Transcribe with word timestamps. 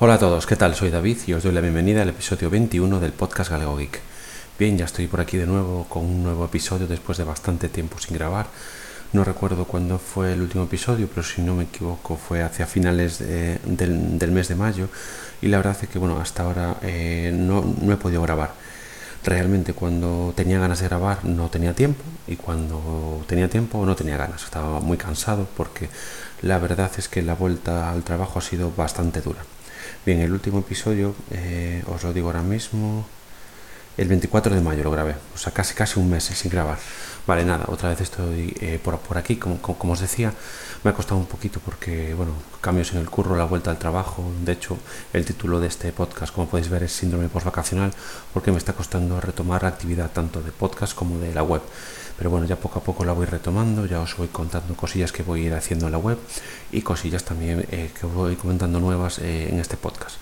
Hola 0.00 0.14
a 0.14 0.18
todos, 0.18 0.44
¿qué 0.44 0.56
tal? 0.56 0.74
Soy 0.74 0.90
David 0.90 1.18
y 1.28 1.34
os 1.34 1.44
doy 1.44 1.52
la 1.52 1.60
bienvenida 1.60 2.02
al 2.02 2.08
episodio 2.08 2.50
21 2.50 2.98
del 2.98 3.12
podcast 3.12 3.48
Galego 3.48 3.76
Geek. 3.76 4.00
Bien, 4.58 4.76
ya 4.76 4.86
estoy 4.86 5.06
por 5.06 5.20
aquí 5.20 5.36
de 5.36 5.46
nuevo 5.46 5.86
con 5.88 6.04
un 6.04 6.24
nuevo 6.24 6.44
episodio 6.44 6.88
después 6.88 7.16
de 7.16 7.22
bastante 7.22 7.68
tiempo 7.68 8.00
sin 8.00 8.16
grabar. 8.16 8.46
No 9.12 9.22
recuerdo 9.22 9.66
cuándo 9.66 10.00
fue 10.00 10.32
el 10.32 10.42
último 10.42 10.64
episodio, 10.64 11.08
pero 11.08 11.22
si 11.22 11.42
no 11.42 11.54
me 11.54 11.64
equivoco 11.64 12.16
fue 12.16 12.42
hacia 12.42 12.66
finales 12.66 13.20
del, 13.20 14.32
mes 14.32 14.48
de 14.48 14.56
mayo 14.56 14.88
y 15.40 15.46
la 15.46 15.58
verdad 15.58 15.76
es 15.80 15.88
que 15.88 16.00
bueno, 16.00 16.18
hasta 16.18 16.42
ahora 16.42 16.76
eh, 16.82 17.30
no, 17.32 17.64
no 17.80 17.92
he 17.92 17.96
podido 17.96 18.20
grabar. 18.20 18.52
Realmente 19.22 19.74
cuando 19.74 20.32
tenía 20.34 20.58
ganas 20.58 20.80
de 20.80 20.88
grabar 20.88 21.24
no 21.24 21.50
tenía 21.50 21.72
tiempo 21.72 22.02
y 22.26 22.34
cuando 22.34 23.24
tenía 23.28 23.48
tiempo 23.48 23.86
no 23.86 23.94
tenía 23.94 24.16
ganas. 24.16 24.42
Estaba 24.42 24.80
muy 24.80 24.96
cansado 24.96 25.46
porque 25.56 25.88
la 26.42 26.58
verdad 26.58 26.90
es 26.98 27.08
que 27.08 27.22
la 27.22 27.36
vuelta 27.36 27.92
al 27.92 28.02
trabajo 28.02 28.40
ha 28.40 28.42
sido 28.42 28.72
bastante 28.76 29.20
dura. 29.20 29.44
Bien, 30.04 30.20
el 30.20 30.32
último 30.32 30.58
episodio, 30.58 31.14
eh, 31.30 31.82
os 31.86 32.02
lo 32.02 32.12
digo 32.12 32.26
ahora 32.26 32.42
mismo, 32.42 33.06
el 33.96 34.08
24 34.08 34.54
de 34.54 34.60
mayo 34.60 34.82
lo 34.82 34.90
grabé, 34.90 35.14
o 35.34 35.38
sea, 35.38 35.52
casi 35.52 35.74
casi 35.74 36.00
un 36.00 36.10
mes 36.10 36.24
sin 36.24 36.50
grabar. 36.50 36.78
Vale, 37.26 37.44
nada, 37.44 37.64
otra 37.68 37.88
vez 37.88 38.02
estoy 38.02 38.54
eh, 38.60 38.78
por, 38.82 38.98
por, 38.98 39.16
aquí, 39.16 39.36
como, 39.36 39.56
como, 39.62 39.94
os 39.94 40.00
decía, 40.00 40.32
me 40.82 40.90
ha 40.90 40.94
costado 40.94 41.18
un 41.18 41.26
poquito 41.26 41.58
porque, 41.64 42.12
bueno, 42.12 42.32
cambios 42.60 42.92
en 42.92 42.98
el 42.98 43.08
curro, 43.08 43.34
la 43.34 43.44
vuelta 43.44 43.70
al 43.70 43.78
trabajo, 43.78 44.30
de 44.44 44.52
hecho, 44.52 44.76
el 45.14 45.24
título 45.24 45.58
de 45.58 45.68
este 45.68 45.90
podcast, 45.92 46.34
como 46.34 46.48
podéis 46.48 46.68
ver, 46.68 46.82
es 46.82 46.92
síndrome 46.92 47.30
postvacacional, 47.30 47.92
porque 48.34 48.52
me 48.52 48.58
está 48.58 48.74
costando 48.74 49.20
retomar 49.22 49.62
la 49.62 49.70
actividad 49.70 50.10
tanto 50.10 50.42
de 50.42 50.52
podcast 50.52 50.94
como 50.94 51.18
de 51.18 51.32
la 51.32 51.42
web. 51.42 51.62
Pero 52.18 52.30
bueno, 52.30 52.46
ya 52.46 52.56
poco 52.56 52.78
a 52.78 52.82
poco 52.82 53.04
la 53.04 53.12
voy 53.12 53.26
retomando, 53.26 53.86
ya 53.86 54.00
os 54.00 54.16
voy 54.16 54.28
contando 54.28 54.74
cosillas 54.76 55.10
que 55.10 55.22
voy 55.22 55.44
a 55.44 55.46
ir 55.46 55.54
haciendo 55.54 55.86
en 55.86 55.92
la 55.92 55.98
web 55.98 56.18
y 56.70 56.82
cosillas 56.82 57.24
también 57.24 57.66
eh, 57.70 57.90
que 57.98 58.06
voy 58.06 58.36
comentando 58.36 58.78
nuevas 58.78 59.18
eh, 59.18 59.48
en 59.50 59.58
este 59.58 59.76
podcast. 59.76 60.16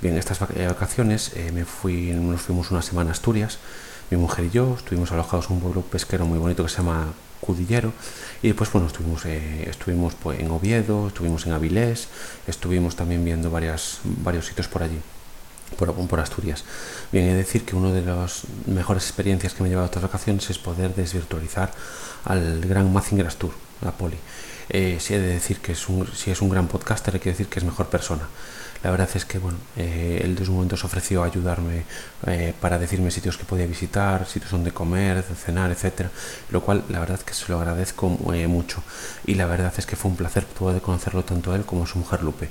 Bien, 0.00 0.18
estas 0.18 0.40
vacaciones 0.40 1.32
me 1.52 1.64
fui, 1.64 2.12
nos 2.12 2.40
fuimos 2.42 2.70
una 2.70 2.82
semana 2.82 3.10
a 3.10 3.12
Asturias, 3.12 3.58
mi 4.10 4.16
mujer 4.18 4.44
y 4.46 4.50
yo 4.50 4.74
estuvimos 4.76 5.12
alojados 5.12 5.46
en 5.46 5.54
un 5.54 5.60
pueblo 5.60 5.82
pesquero 5.82 6.26
muy 6.26 6.38
bonito 6.38 6.62
que 6.62 6.68
se 6.68 6.76
llama 6.78 7.12
Cudillero 7.40 7.92
y 8.42 8.48
después 8.48 8.70
bueno 8.72 8.86
estuvimos 8.86 9.24
eh, 9.24 9.68
estuvimos 9.68 10.14
pues, 10.14 10.40
en 10.40 10.50
Oviedo 10.50 11.08
estuvimos 11.08 11.46
en 11.46 11.52
Avilés 11.52 12.08
estuvimos 12.46 12.96
también 12.96 13.24
viendo 13.24 13.50
varias 13.50 14.00
varios 14.04 14.46
sitios 14.46 14.68
por 14.68 14.82
allí 14.82 14.98
por, 15.78 15.92
por 15.94 16.20
Asturias. 16.20 16.64
Bien 17.10 17.24
he 17.24 17.30
de 17.30 17.36
decir 17.36 17.64
que 17.64 17.74
una 17.74 17.90
de 17.90 18.02
las 18.02 18.42
mejores 18.66 19.04
experiencias 19.04 19.54
que 19.54 19.62
me 19.62 19.68
he 19.68 19.70
llevado 19.70 19.86
a 19.86 19.90
estas 19.90 20.02
vacaciones 20.02 20.48
es 20.50 20.58
poder 20.58 20.94
desvirtualizar 20.94 21.72
al 22.24 22.60
gran 22.60 22.92
Mazinger 22.92 23.32
Tour 23.34 23.52
la 23.80 23.90
poli 23.90 24.16
eh, 24.68 24.98
si 25.00 25.14
he 25.14 25.18
de 25.18 25.28
decir 25.28 25.60
que 25.60 25.72
es 25.72 25.88
un, 25.88 26.06
si 26.14 26.30
es 26.30 26.40
un 26.42 26.50
gran 26.50 26.68
podcaster 26.68 27.14
hay 27.14 27.20
que 27.20 27.30
decir 27.30 27.46
que 27.48 27.58
es 27.58 27.64
mejor 27.64 27.86
persona 27.88 28.28
la 28.84 28.90
verdad 28.90 29.08
es 29.14 29.24
que 29.24 29.38
bueno, 29.38 29.56
eh, 29.78 30.20
él 30.22 30.36
de 30.36 30.44
su 30.44 30.52
momento 30.52 30.76
se 30.76 30.84
ofreció 30.84 31.24
ayudarme 31.24 31.84
eh, 32.26 32.52
para 32.60 32.78
decirme 32.78 33.10
sitios 33.10 33.38
que 33.38 33.44
podía 33.44 33.66
visitar, 33.66 34.26
sitios 34.26 34.50
donde 34.50 34.72
comer, 34.72 35.22
cenar, 35.22 35.70
etcétera, 35.70 36.10
lo 36.50 36.60
cual 36.60 36.84
la 36.90 37.00
verdad 37.00 37.16
es 37.18 37.24
que 37.24 37.32
se 37.32 37.50
lo 37.50 37.58
agradezco 37.58 38.14
eh, 38.34 38.46
mucho 38.46 38.82
y 39.24 39.36
la 39.36 39.46
verdad 39.46 39.72
es 39.78 39.86
que 39.86 39.96
fue 39.96 40.10
un 40.10 40.18
placer 40.18 40.44
poder 40.44 40.82
conocerlo 40.82 41.24
tanto 41.24 41.52
a 41.52 41.56
él 41.56 41.64
como 41.64 41.84
a 41.84 41.86
su 41.86 41.98
mujer 41.98 42.22
Lupe. 42.22 42.50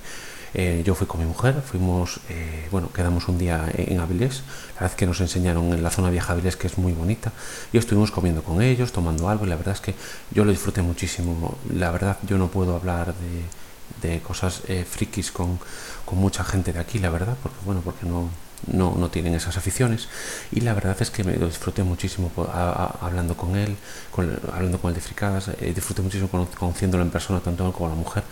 Eh, 0.54 0.84
yo 0.86 0.94
fui 0.94 1.08
con 1.08 1.20
mi 1.20 1.26
mujer, 1.26 1.62
fuimos, 1.66 2.20
eh, 2.30 2.68
bueno, 2.70 2.92
quedamos 2.94 3.28
un 3.28 3.40
día 3.40 3.72
en 3.76 4.00
Avilés, 4.00 4.44
la 4.68 4.82
verdad 4.82 4.92
es 4.92 4.96
que 4.96 5.08
nos 5.08 5.20
enseñaron 5.20 5.74
en 5.74 5.82
la 5.82 5.90
zona 5.90 6.12
vieja 6.12 6.34
Avilés 6.34 6.56
que 6.56 6.68
es 6.68 6.78
muy 6.78 6.94
bonita 6.94 7.32
y 7.72 7.78
estuvimos 7.78 8.12
comiendo 8.12 8.44
con 8.44 8.62
ellos, 8.62 8.92
tomando 8.92 9.30
algo 9.30 9.46
y 9.46 9.50
la 9.50 9.56
verdad 9.56 9.74
es 9.74 9.82
que 9.82 9.96
yo 10.32 10.46
lo 10.46 10.52
disfruté 10.52 10.84
muchísimo. 10.84 11.58
La 11.74 11.90
verdad 11.92 12.18
yo 12.24 12.38
no 12.38 12.50
puedo 12.50 12.76
hablar 12.76 13.16
de, 13.16 14.08
de 14.08 14.22
cosas 14.22 14.62
eh, 14.68 14.86
frikis 14.88 15.32
con, 15.32 15.60
con 16.06 16.20
mucha 16.20 16.44
gente 16.44 16.72
de 16.72 16.80
aquí, 16.80 17.00
la 17.00 17.10
verdad, 17.10 17.36
porque 17.42 17.58
bueno, 17.66 17.82
porque 17.84 18.06
no, 18.06 18.30
no, 18.68 18.96
no, 18.96 19.10
tienen 19.10 19.34
esas 19.34 19.58
aficiones 19.58 20.08
y 20.52 20.62
la 20.62 20.74
verdad 20.74 20.96
es 21.00 21.10
que 21.10 21.24
me 21.24 21.36
lo 21.36 21.48
disfruté 21.48 21.84
muchísimo 21.84 22.32
a, 22.52 22.70
a, 23.02 23.06
hablando 23.06 23.36
con 23.36 23.56
él, 23.56 23.76
con, 24.12 24.40
hablando 24.54 24.80
con 24.80 24.90
el 24.90 24.96
de 24.96 25.02
Fricadas, 25.02 25.50
eh, 25.60 25.74
disfruté 25.74 26.04
muchísimo 26.04 26.30
conociéndolo 26.30 27.04
en 27.04 27.10
persona, 27.10 27.40
tanto 27.40 27.66
él 27.66 27.74
como 27.74 27.90
la 27.90 27.96
mujer. 27.96 28.24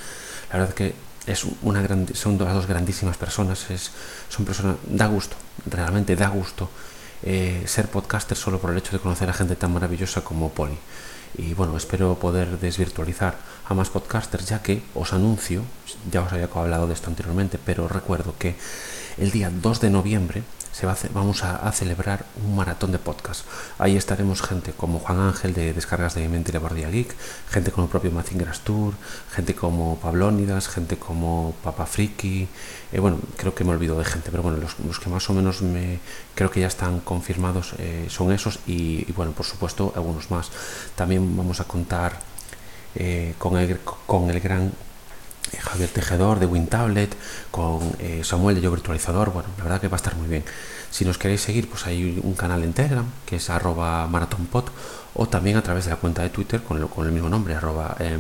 La 0.52 0.60
verdad 0.60 0.70
es 0.70 0.76
que 0.76 1.11
es 1.28 1.46
una 1.62 1.82
gran, 1.82 2.08
son 2.16 2.38
dos, 2.38 2.52
dos 2.52 2.68
grandísimas 2.68 3.18
personas, 3.18 3.70
es, 3.70 3.92
son 4.30 4.46
personas, 4.46 4.78
da 4.88 5.08
gusto, 5.08 5.36
realmente 5.66 6.16
da 6.16 6.30
gusto 6.30 6.70
eh, 7.24 7.64
ser 7.68 7.88
podcaster 7.88 8.36
solo 8.36 8.60
por 8.60 8.72
el 8.72 8.78
hecho 8.78 8.94
de 8.94 9.00
conocer 9.00 9.30
a 9.30 9.34
gente 9.34 9.56
tan 9.56 9.74
maravillosa 9.74 10.22
como 10.22 10.50
Poli. 10.50 10.78
Y 11.38 11.54
bueno, 11.54 11.78
espero 11.78 12.16
poder 12.16 12.60
desvirtualizar 12.60 13.38
a 13.66 13.74
más 13.74 13.90
podcasters, 13.90 14.48
ya 14.48 14.62
que 14.62 14.84
os 14.96 15.14
anuncio, 15.14 15.64
ya 16.12 16.22
os 16.22 16.34
había 16.34 16.50
hablado 16.54 16.88
de 16.88 16.94
esto 16.94 17.10
anteriormente, 17.10 17.58
pero 17.64 17.88
recuerdo 17.88 18.34
que 18.38 18.56
el 19.18 19.32
día 19.32 19.50
2 19.50 19.80
de 19.80 19.90
noviembre 19.90 20.44
se 20.72 20.86
va 20.86 20.94
a 20.94 20.98
vamos 21.14 21.44
a, 21.44 21.72
celebrar 21.72 22.26
un 22.44 22.56
maratón 22.56 22.92
de 22.92 23.00
podcast. 23.00 23.46
Ahí 23.78 23.98
estaremos 23.98 24.42
gente 24.42 24.72
como 24.72 25.00
Juan 25.00 25.20
Ángel 25.20 25.54
de 25.54 25.74
Descargas 25.74 26.16
de 26.16 26.28
Mente 26.30 26.52
y 26.52 26.54
la 26.54 26.60
Bardía 26.60 26.90
Geek, 26.90 27.16
gente 27.50 27.72
como 27.72 27.86
el 27.86 27.92
propio 27.92 28.12
Mazingeras 28.12 28.62
Tour, 28.62 28.94
gente 29.32 29.56
como 29.56 29.98
Pablónidas, 30.00 30.68
gente 30.68 30.98
como 30.98 31.54
Papa 31.64 31.86
Friki. 31.86 32.48
Eh, 32.92 33.00
bueno, 33.00 33.20
creo 33.38 33.54
que 33.54 33.64
me 33.64 33.72
olvido 33.72 33.98
de 33.98 34.06
gente, 34.06 34.32
pero 34.32 34.44
bueno, 34.44 34.58
los, 34.58 34.80
los, 34.80 35.00
que 35.00 35.10
más 35.10 35.30
o 35.30 35.34
menos 35.34 35.62
me 35.62 36.00
creo 36.36 36.50
que 36.50 36.62
ya 36.62 36.68
están 36.68 37.00
confirmados 37.02 37.74
eh, 37.78 38.08
son 38.10 38.32
esos 38.32 38.60
y, 38.68 39.06
y, 39.08 39.14
bueno, 39.16 39.32
por 39.34 39.46
supuesto, 39.46 39.94
algunos 39.96 40.32
más. 40.32 40.52
También 40.96 41.36
vamos 41.36 41.60
a 41.60 41.66
contar 41.66 42.32
eh, 42.96 43.36
con, 43.38 43.58
el, 43.58 43.80
con 44.06 44.30
el 44.30 44.40
gran 44.40 44.72
Javier 45.60 45.90
Tejedor 45.90 46.40
de 46.40 46.46
WinTablet, 46.46 47.16
con 47.52 47.80
eh, 48.00 48.22
Samuel 48.24 48.56
de 48.56 48.62
Yo 48.62 48.72
Virtualizador, 48.72 49.32
bueno, 49.32 49.50
la 49.58 49.64
verdad 49.64 49.82
que 49.82 49.88
va 49.88 49.96
a 49.96 49.98
estar 49.98 50.16
muy 50.16 50.28
bien. 50.28 50.44
Si 50.90 51.06
nos 51.06 51.18
queréis 51.18 51.42
seguir, 51.42 51.70
pues 51.70 51.86
hay 51.88 52.20
un 52.22 52.34
canal 52.34 52.64
en 52.64 52.74
Telegram, 52.74 53.06
que 53.26 53.38
es 53.38 53.50
arroba 53.50 54.08
maratonpod, 54.08 54.66
o 55.14 55.28
también 55.28 55.58
a 55.58 55.64
través 55.64 55.86
de 55.86 55.92
la 55.92 55.98
cuenta 55.98 56.22
de 56.22 56.30
Twitter 56.30 56.62
con 56.62 56.78
el, 56.78 56.88
con 56.88 57.06
el 57.06 57.14
mismo 57.14 57.30
nombre, 57.30 57.56
arroba 57.56 57.96
eh. 58.00 58.18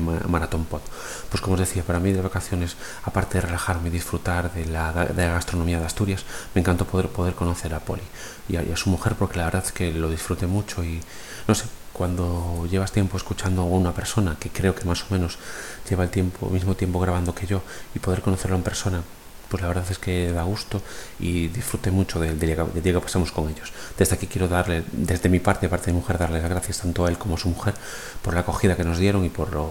Pues 1.29 1.41
como 1.41 1.53
os 1.55 1.59
decía, 1.59 1.83
para 1.83 1.99
mí 1.99 2.11
de 2.11 2.21
vacaciones, 2.21 2.75
aparte 3.03 3.35
de 3.35 3.41
relajarme 3.41 3.89
y 3.89 3.91
disfrutar 3.91 4.53
de 4.53 4.65
la, 4.65 4.91
de 4.91 5.25
la 5.25 5.33
gastronomía 5.33 5.79
de 5.79 5.85
Asturias, 5.85 6.23
me 6.55 6.61
encantó 6.61 6.85
poder, 6.85 7.09
poder 7.09 7.33
conocer 7.35 7.73
a 7.73 7.79
Poli 7.79 8.03
y 8.47 8.55
a, 8.55 8.63
y 8.63 8.71
a 8.71 8.77
su 8.77 8.89
mujer, 8.89 9.15
porque 9.17 9.37
la 9.37 9.45
verdad 9.45 9.63
es 9.65 9.71
que 9.71 9.91
lo 9.91 10.09
disfruté 10.09 10.47
mucho 10.47 10.83
y, 10.83 11.01
no 11.47 11.55
sé, 11.55 11.65
cuando 12.01 12.65
llevas 12.67 12.91
tiempo 12.91 13.15
escuchando 13.15 13.61
a 13.61 13.65
una 13.65 13.93
persona 13.93 14.35
que 14.39 14.49
creo 14.49 14.73
que 14.73 14.85
más 14.85 15.03
o 15.03 15.13
menos 15.13 15.37
lleva 15.87 16.03
el 16.03 16.09
tiempo, 16.09 16.49
mismo 16.49 16.73
tiempo 16.73 16.99
grabando 16.99 17.35
que 17.35 17.45
yo 17.45 17.61
y 17.93 17.99
poder 17.99 18.23
conocerlo 18.23 18.57
en 18.57 18.63
persona, 18.63 19.03
pues 19.47 19.61
la 19.61 19.67
verdad 19.67 19.85
es 19.87 19.99
que 19.99 20.31
da 20.31 20.41
gusto 20.41 20.81
y 21.19 21.49
disfrute 21.49 21.91
mucho 21.91 22.19
del 22.19 22.39
día, 22.39 22.55
que 22.55 22.99
pasamos 22.99 23.31
con 23.31 23.49
ellos. 23.49 23.71
Desde 23.99 24.15
aquí 24.15 24.25
quiero 24.25 24.47
darle, 24.47 24.83
desde 24.91 25.29
mi 25.29 25.39
parte, 25.39 25.69
parte 25.69 25.91
de 25.91 25.93
mujer, 25.93 26.17
darle 26.17 26.41
las 26.41 26.49
gracias 26.49 26.79
tanto 26.79 27.05
a 27.05 27.09
él 27.09 27.19
como 27.19 27.35
a 27.35 27.37
su 27.37 27.49
mujer 27.49 27.75
por 28.23 28.33
la 28.33 28.39
acogida 28.39 28.75
que 28.75 28.83
nos 28.83 28.97
dieron 28.97 29.23
y 29.23 29.29
por 29.29 29.53
lo 29.53 29.69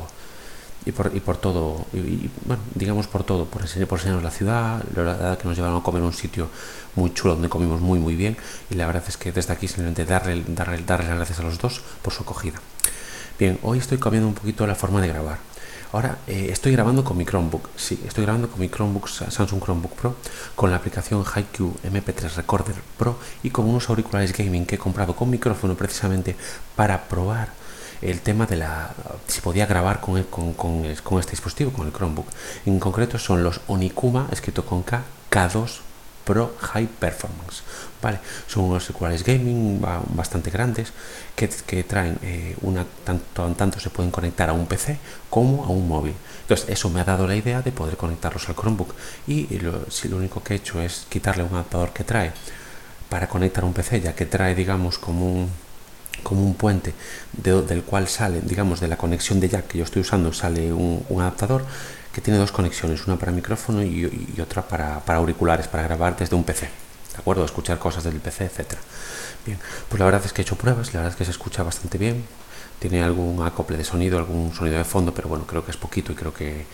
y 0.86 0.92
por, 0.92 1.14
y 1.14 1.20
por 1.20 1.36
todo, 1.36 1.86
y, 1.92 2.30
bueno, 2.46 2.62
digamos 2.74 3.06
por 3.06 3.24
todo, 3.24 3.44
por 3.44 3.62
enseñarnos 3.62 4.22
la 4.22 4.30
ciudad, 4.30 4.82
la 4.94 5.02
verdad 5.02 5.38
que 5.38 5.46
nos 5.46 5.56
llevaron 5.56 5.78
a 5.78 5.82
comer 5.82 6.02
un 6.02 6.12
sitio 6.12 6.48
muy 6.96 7.12
chulo 7.12 7.34
donde 7.34 7.48
comimos 7.48 7.80
muy 7.80 7.98
muy 7.98 8.16
bien 8.16 8.36
y 8.70 8.74
la 8.74 8.86
verdad 8.86 9.04
es 9.06 9.16
que 9.16 9.32
desde 9.32 9.52
aquí 9.52 9.68
simplemente 9.68 10.04
darle, 10.04 10.42
darle, 10.48 10.78
darle 10.78 11.08
las 11.08 11.16
gracias 11.16 11.41
a 11.41 11.42
los 11.42 11.58
dos 11.58 11.82
por 12.02 12.12
su 12.12 12.22
acogida. 12.22 12.60
Bien, 13.38 13.58
hoy 13.62 13.78
estoy 13.78 13.98
cambiando 13.98 14.28
un 14.28 14.34
poquito 14.34 14.66
la 14.66 14.74
forma 14.74 15.00
de 15.00 15.08
grabar. 15.08 15.38
Ahora 15.92 16.18
eh, 16.28 16.48
estoy 16.52 16.72
grabando 16.72 17.02
con 17.02 17.16
mi 17.16 17.24
Chromebook, 17.24 17.68
sí, 17.76 18.00
estoy 18.06 18.24
grabando 18.24 18.48
con 18.48 18.60
mi 18.60 18.68
Chromebook, 18.68 19.08
Samsung 19.08 19.60
Chromebook 19.60 19.92
Pro, 19.94 20.16
con 20.54 20.70
la 20.70 20.76
aplicación 20.76 21.24
HiQ 21.24 21.82
MP3 21.82 22.36
Recorder 22.36 22.76
Pro 22.97 23.18
y 23.42 23.50
con 23.50 23.68
unos 23.68 23.88
auriculares 23.88 24.32
gaming 24.36 24.66
que 24.66 24.76
he 24.76 24.78
comprado 24.78 25.16
con 25.16 25.28
micrófono 25.28 25.74
precisamente 25.74 26.36
para 26.76 27.08
probar 27.08 27.59
el 28.02 28.20
tema 28.20 28.47
de 28.47 28.56
la 28.56 28.91
si 29.26 29.41
podía 29.41 29.66
grabar 29.66 30.00
con, 30.00 30.16
el, 30.16 30.26
con, 30.26 30.52
con, 30.54 30.84
este 30.84 31.30
dispositivo, 31.32 31.72
con 31.72 31.86
el 31.86 31.92
Chromebook. 31.92 32.26
En 32.66 32.78
concreto 32.78 33.18
son 33.18 33.42
los 33.42 33.60
Onikuma, 33.66 34.28
escrito 34.32 34.64
con 34.64 34.82
K, 34.82 35.02
K2 35.30 35.80
Pro 36.24 36.54
High 36.58 36.86
Performance. 36.86 37.62
Vale, 38.02 38.20
son 38.47 38.64
unos 38.64 38.84
auriculares 38.84 39.24
gaming 39.24 39.80
bastante 40.14 40.50
grandes 40.50 40.92
que, 41.34 41.48
que 41.48 41.84
traen 41.84 42.18
eh, 42.22 42.56
una 42.62 42.86
tanto, 43.04 43.47
tanto 43.54 43.80
se 43.80 43.91
pueden 43.91 44.10
conectar 44.10 44.48
a 44.48 44.53
un 44.53 44.66
PC 44.66 44.98
como 45.28 45.64
a 45.64 45.68
un 45.68 45.88
móvil. 45.88 46.14
Entonces, 46.42 46.68
eso 46.68 46.88
me 46.91 47.00
ha 47.00 47.04
dado 47.04 47.26
la 47.26 47.36
idea 47.36 47.62
de 47.62 47.72
poder 47.72 47.96
conectarlos 47.96 48.48
al 48.48 48.54
Chromebook. 48.54 48.94
Y 49.26 49.58
lo, 49.58 49.91
si 49.91 50.08
lo 50.08 50.16
único 50.16 50.42
que 50.42 50.54
he 50.54 50.56
hecho 50.56 50.80
es 50.80 51.06
quitarle 51.08 51.42
un 51.42 51.53
adaptador 51.54 51.92
que 51.92 52.04
trae 52.04 52.32
para 53.08 53.28
conectar 53.28 53.64
un 53.64 53.72
PC, 53.72 54.00
ya 54.00 54.14
que 54.14 54.24
trae, 54.24 54.54
digamos, 54.54 54.98
como 54.98 55.26
un 55.26 55.50
como 56.20 56.44
un 56.44 56.54
puente 56.54 56.94
de, 57.32 57.62
del 57.62 57.82
cual 57.82 58.08
sale, 58.08 58.40
digamos, 58.42 58.80
de 58.80 58.88
la 58.88 58.96
conexión 58.96 59.40
de 59.40 59.48
jack 59.48 59.68
que 59.68 59.78
yo 59.78 59.84
estoy 59.84 60.02
usando, 60.02 60.32
sale 60.32 60.72
un, 60.72 61.04
adaptador 61.20 61.64
que 62.12 62.20
tiene 62.20 62.38
dos 62.38 62.52
conexiones, 62.52 63.06
una 63.06 63.16
para 63.16 63.32
micrófono 63.32 63.82
y, 63.82 64.10
otra 64.40 64.62
para, 64.62 65.02
auriculares, 65.06 65.68
para 65.68 65.84
grabar 65.84 66.16
desde 66.16 66.34
un 66.34 66.44
PC, 66.44 66.66
¿de 66.66 67.18
acuerdo? 67.18 67.44
Escuchar 67.44 67.78
cosas 67.78 68.04
del 68.04 68.14
PC, 68.14 68.44
etcétera. 68.46 68.80
Bien, 69.46 69.58
pues 69.88 69.98
la 69.98 70.06
verdad 70.06 70.22
es 70.24 70.32
que 70.32 70.42
he 70.42 70.44
hecho 70.44 70.56
pruebas, 70.56 70.92
la 70.92 71.00
verdad 71.00 71.12
es 71.12 71.16
que 71.16 71.24
se 71.24 71.30
escucha 71.30 71.62
bastante 71.62 71.98
bien, 71.98 72.24
tiene 72.78 73.02
algún 73.02 73.42
acople 73.46 73.76
de 73.76 73.84
sonido, 73.84 74.18
algún 74.18 74.52
sonido 74.54 74.78
de 74.78 74.84
fondo, 74.84 75.14
pero 75.14 75.28
bueno, 75.28 75.46
creo 75.46 75.64
que 75.64 75.70
es 75.70 75.76
poquito 75.76 76.12
y 76.12 76.14
creo 76.14 76.34
que, 76.34 76.66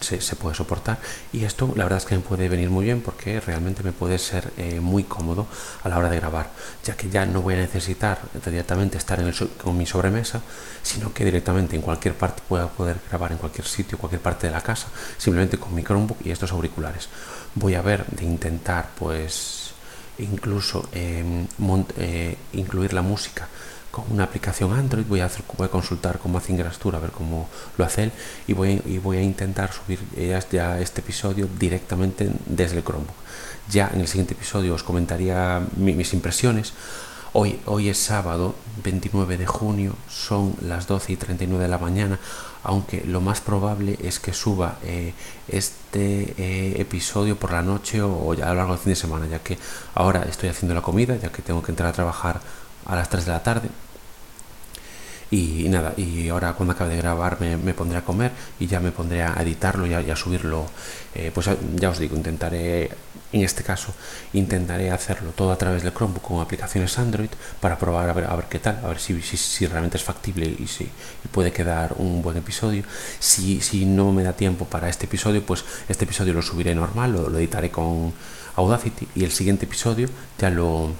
se, 0.00 0.36
puede 0.36 0.54
soportar 0.54 0.98
y 1.32 1.44
esto 1.44 1.72
la 1.76 1.84
verdad 1.84 1.98
es 1.98 2.04
que 2.04 2.16
me 2.16 2.20
puede 2.20 2.48
venir 2.48 2.70
muy 2.70 2.84
bien 2.84 3.00
porque 3.00 3.40
realmente 3.40 3.82
me 3.82 3.92
puede 3.92 4.18
ser 4.18 4.52
eh, 4.56 4.80
muy 4.80 5.04
cómodo 5.04 5.46
a 5.82 5.88
la 5.88 5.98
hora 5.98 6.10
de 6.10 6.16
grabar, 6.16 6.50
ya 6.84 6.96
que 6.96 7.08
ya 7.08 7.26
no 7.26 7.42
voy 7.42 7.54
a 7.54 7.58
necesitar 7.58 8.18
directamente 8.44 8.98
estar 8.98 9.20
en 9.20 9.28
el, 9.28 9.34
con 9.62 9.76
mi 9.76 9.86
sobremesa, 9.86 10.42
sino 10.82 11.12
que 11.12 11.24
directamente 11.24 11.76
en 11.76 11.82
cualquier 11.82 12.14
parte 12.14 12.42
pueda 12.46 12.68
poder 12.68 12.98
grabar 13.08 13.32
en 13.32 13.38
cualquier 13.38 13.66
sitio, 13.66 13.98
cualquier 13.98 14.20
parte 14.20 14.46
de 14.46 14.52
la 14.52 14.60
casa, 14.60 14.88
simplemente 15.16 15.58
con 15.58 15.74
mi 15.74 15.82
Chromebook 15.82 16.18
y 16.24 16.30
estos 16.30 16.52
auriculares. 16.52 17.08
Voy 17.54 17.74
a 17.74 17.82
ver 17.82 18.04
de 18.06 18.24
intentar 18.24 18.90
pues 18.98 19.72
incluso 20.18 20.88
em, 20.92 21.46
eh, 21.98 22.36
incluir 22.52 22.92
la 22.92 23.02
música 23.02 23.48
con 23.94 24.10
una 24.10 24.24
aplicación 24.24 24.72
Android, 24.72 25.04
voy 25.08 25.20
a, 25.20 25.26
hacer, 25.26 25.44
voy 25.56 25.66
a 25.66 25.70
consultar 25.70 26.18
con 26.18 26.32
Mazingrastur 26.32 26.96
a 26.96 26.98
ver 26.98 27.12
cómo 27.12 27.48
lo 27.78 27.84
hace 27.84 28.02
él 28.02 28.12
y 28.48 28.52
voy, 28.52 28.82
y 28.86 28.98
voy 28.98 29.18
a 29.18 29.22
intentar 29.22 29.72
subir 29.72 30.00
ya 30.50 30.80
este 30.80 31.00
episodio 31.00 31.48
directamente 31.60 32.28
desde 32.44 32.78
el 32.78 32.82
Chromebook. 32.82 33.14
Ya 33.70 33.88
en 33.94 34.00
el 34.00 34.08
siguiente 34.08 34.34
episodio 34.34 34.74
os 34.74 34.82
comentaría 34.82 35.62
mis 35.76 36.12
impresiones. 36.12 36.72
Hoy, 37.34 37.60
hoy 37.66 37.88
es 37.88 37.98
sábado 37.98 38.56
29 38.82 39.36
de 39.36 39.46
junio, 39.46 39.94
son 40.08 40.56
las 40.60 40.88
12 40.88 41.12
y 41.12 41.16
39 41.16 41.62
de 41.62 41.70
la 41.70 41.78
mañana, 41.78 42.18
aunque 42.64 43.04
lo 43.06 43.20
más 43.20 43.40
probable 43.40 43.96
es 44.02 44.18
que 44.18 44.32
suba 44.32 44.78
eh, 44.82 45.14
este 45.46 46.34
eh, 46.36 46.80
episodio 46.80 47.36
por 47.36 47.52
la 47.52 47.62
noche 47.62 48.02
o, 48.02 48.34
ya 48.34 48.46
a 48.46 48.48
lo 48.48 48.56
largo 48.56 48.72
del 48.72 48.82
fin 48.82 48.90
de 48.90 48.96
semana, 48.96 49.26
ya 49.28 49.38
que 49.38 49.56
ahora 49.94 50.24
estoy 50.28 50.48
haciendo 50.48 50.74
la 50.74 50.82
comida, 50.82 51.16
ya 51.16 51.30
que 51.30 51.42
tengo 51.42 51.62
que 51.62 51.70
entrar 51.70 51.90
a 51.90 51.92
trabajar 51.92 52.40
a 52.86 52.96
las 52.96 53.08
3 53.08 53.24
de 53.24 53.30
la 53.30 53.42
tarde 53.42 53.70
y, 55.34 55.68
nada, 55.68 55.94
y 55.96 56.28
ahora 56.28 56.52
cuando 56.52 56.74
acabe 56.74 56.94
de 56.94 56.98
grabar 56.98 57.40
me, 57.40 57.74
pondré 57.74 57.98
a 57.98 58.04
comer 58.04 58.30
y 58.60 58.68
ya 58.68 58.78
me 58.78 58.92
pondré 58.92 59.22
a 59.22 59.34
editarlo 59.40 59.84
y 59.86 59.92
a, 59.92 60.16
subirlo. 60.16 60.66
Eh, 61.14 61.32
pues 61.34 61.48
ya 61.74 61.90
os 61.90 61.98
digo, 61.98 62.16
intentaré, 62.16 62.90
en 63.32 63.42
este 63.42 63.64
caso, 63.64 63.92
intentaré 64.32 64.92
hacerlo 64.92 65.32
todo 65.32 65.50
a 65.50 65.58
través 65.58 65.82
del 65.82 65.92
Chromebook 65.92 66.22
con 66.22 66.40
aplicaciones 66.40 66.98
Android 66.98 67.30
para 67.60 67.76
probar 67.78 68.08
a 68.08 68.12
ver, 68.12 68.24
a 68.26 68.36
ver 68.36 68.44
qué 68.44 68.60
tal, 68.60 68.80
a 68.84 68.88
ver 68.88 69.00
si, 69.00 69.20
si, 69.22 69.66
realmente 69.66 69.96
es 69.96 70.04
factible 70.04 70.46
y 70.46 70.68
si 70.68 70.88
puede 71.32 71.50
quedar 71.50 71.94
un 71.98 72.22
buen 72.22 72.36
episodio. 72.36 72.84
Si, 73.18 73.60
si 73.60 73.86
no 73.86 74.12
me 74.12 74.22
da 74.22 74.34
tiempo 74.34 74.66
para 74.66 74.88
este 74.88 75.06
episodio, 75.06 75.44
pues 75.44 75.64
este 75.88 76.04
episodio 76.04 76.32
lo 76.32 76.42
subiré 76.42 76.76
normal, 76.76 77.12
lo 77.12 77.38
editaré 77.38 77.70
con 77.70 78.12
Audacity 78.54 79.08
y 79.16 79.24
el 79.24 79.32
siguiente 79.32 79.64
episodio 79.66 80.08
ya 80.38 80.50
lo 80.50 80.92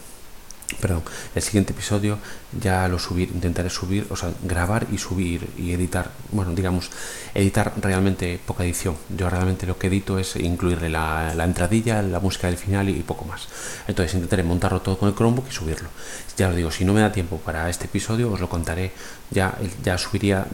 perdón, 0.81 1.03
el 1.35 1.43
siguiente 1.43 1.73
episodio 1.73 2.19
ya 2.59 2.87
lo 2.89 2.99
subir, 2.99 3.31
intentaré 3.31 3.71
subir, 3.71 4.07
o 4.11 4.17
sea, 4.17 4.31
grabar 4.43 4.87
y 4.91 4.99
subir 4.99 5.49
y 5.57 5.73
editar, 5.73 6.11
bueno, 6.31 6.55
digamos, 6.55 6.91
editar 7.35 7.73
realmente 7.81 8.41
poca 8.45 8.65
edición. 8.65 8.97
Yo 9.17 9.29
realmente 9.29 9.67
lo 9.67 9.79
que 9.79 9.89
edito 9.89 10.19
es 10.19 10.37
incluirle 10.37 10.89
la, 10.89 11.33
entradilla, 11.45 12.03
la 12.03 12.21
música 12.21 12.47
del 12.47 12.57
final 12.57 12.89
y, 12.89 13.03
poco 13.03 13.25
más. 13.25 13.49
Entonces 13.87 14.15
intentaré 14.15 14.43
montarlo 14.43 14.81
todo 14.81 14.99
con 14.99 15.09
el 15.09 15.15
Chromebook 15.15 15.47
y 15.49 15.53
subirlo. 15.53 15.89
Ya 16.37 16.49
os 16.49 16.57
digo, 16.57 16.71
si 16.71 16.85
no 16.85 16.93
me 16.93 17.01
da 17.01 17.13
tiempo 17.13 17.39
para 17.39 17.69
este 17.69 17.87
episodio, 17.87 18.33
os 18.33 18.41
lo 18.41 18.49
contaré, 18.49 18.93
ya, 19.31 19.57
ya 19.83 19.99
subiría, 19.99 20.47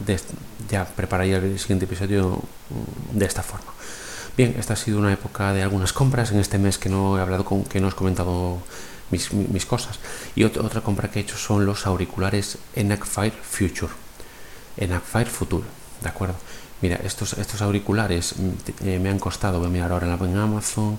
ya 0.69 0.85
prepararía 0.85 1.37
el 1.37 1.59
siguiente 1.59 1.85
episodio 1.85 2.41
de 3.13 3.25
esta 3.25 3.43
forma. 3.43 3.71
Bien, 4.37 4.55
esta 4.57 4.73
ha 4.73 4.77
sido 4.77 4.99
una 4.99 5.11
época 5.11 5.51
de 5.53 5.61
algunas 5.61 5.91
compras 5.91 6.31
en 6.31 6.39
este 6.39 6.57
mes 6.57 6.77
que 6.77 6.89
no 6.89 7.17
he 7.17 7.21
hablado 7.21 7.43
con, 7.43 7.63
que 7.65 7.81
no 7.81 7.87
os 7.87 7.93
he 7.93 7.97
comentado 7.97 8.59
mis, 9.11 9.65
cosas. 9.65 9.99
Y 10.35 10.43
otra, 10.43 10.81
compra 10.81 11.09
que 11.09 11.19
he 11.19 11.21
hecho 11.21 11.37
son 11.37 11.65
los 11.65 11.85
auriculares 11.85 12.57
ENAC 12.75 13.05
Fire 13.05 13.33
Future. 13.33 13.91
ENAC 14.77 15.03
Fire 15.03 15.27
Future, 15.27 15.65
¿de 16.01 16.09
acuerdo? 16.09 16.35
Mira, 16.81 16.99
estos, 17.03 17.33
estos 17.33 17.61
auriculares 17.61 18.35
mm, 18.37 18.87
eh, 18.87 18.99
me 18.99 19.09
han 19.09 19.19
costado, 19.19 19.59
voy 19.59 19.67
a 19.67 19.71
mirar 19.71 19.91
ahora 19.91 20.07
en, 20.07 20.37
Amazon, 20.37 20.97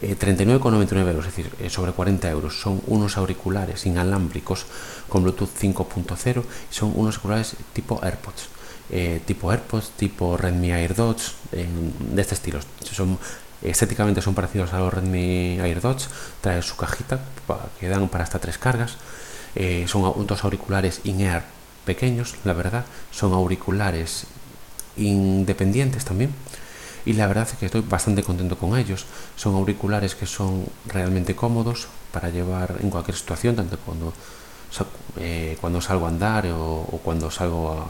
39,99 0.00 0.92
eh, 0.94 1.00
euros, 1.00 1.26
es 1.26 1.36
decir, 1.36 1.52
eh, 1.58 1.70
sobre 1.70 1.92
40 1.92 2.30
euros. 2.30 2.60
Son 2.60 2.80
unos 2.86 3.16
auriculares 3.16 3.86
inalámbricos 3.86 4.66
con 5.08 5.22
Bluetooth 5.22 5.50
5.0 5.58 6.44
son 6.70 6.92
unos 6.94 7.16
auriculares 7.16 7.56
tipo 7.72 8.00
AirPods. 8.02 8.48
tipo 9.26 9.50
AirPods, 9.50 9.90
tipo 9.96 10.36
Redmi 10.36 10.70
AirDots, 10.70 11.34
de 11.50 12.22
este 12.22 12.34
estilo. 12.34 12.60
Son 12.84 13.18
Estéticamente 13.66 14.22
son 14.22 14.34
parecidos 14.34 14.72
a 14.72 14.78
los 14.78 14.94
Redmi 14.94 15.58
AirDots, 15.60 16.08
trae 16.40 16.62
su 16.62 16.76
cajita 16.76 17.18
que 17.80 17.88
dan 17.88 18.08
para 18.08 18.22
hasta 18.24 18.38
tres 18.38 18.58
cargas. 18.58 18.96
Eh, 19.56 19.86
son 19.88 20.26
dos 20.26 20.44
auriculares 20.44 21.00
in-ear 21.04 21.44
pequeños, 21.84 22.34
la 22.44 22.52
verdad, 22.52 22.84
son 23.10 23.32
auriculares 23.32 24.26
independientes 24.96 26.04
también. 26.04 26.30
Y 27.04 27.14
la 27.14 27.26
verdad 27.26 27.48
es 27.50 27.58
que 27.58 27.66
estoy 27.66 27.82
bastante 27.82 28.22
contento 28.22 28.56
con 28.56 28.76
ellos. 28.76 29.06
Son 29.36 29.54
auriculares 29.54 30.14
que 30.14 30.26
son 30.26 30.66
realmente 30.86 31.34
cómodos 31.34 31.88
para 32.12 32.30
llevar 32.30 32.76
en 32.80 32.90
cualquier 32.90 33.16
situación, 33.16 33.56
tanto 33.56 33.78
cuando, 33.78 34.12
eh, 35.18 35.56
cuando 35.60 35.80
salgo 35.80 36.06
a 36.06 36.08
andar 36.08 36.46
o, 36.48 36.82
o 36.82 37.00
cuando 37.02 37.30
salgo 37.30 37.72
a, 37.72 37.86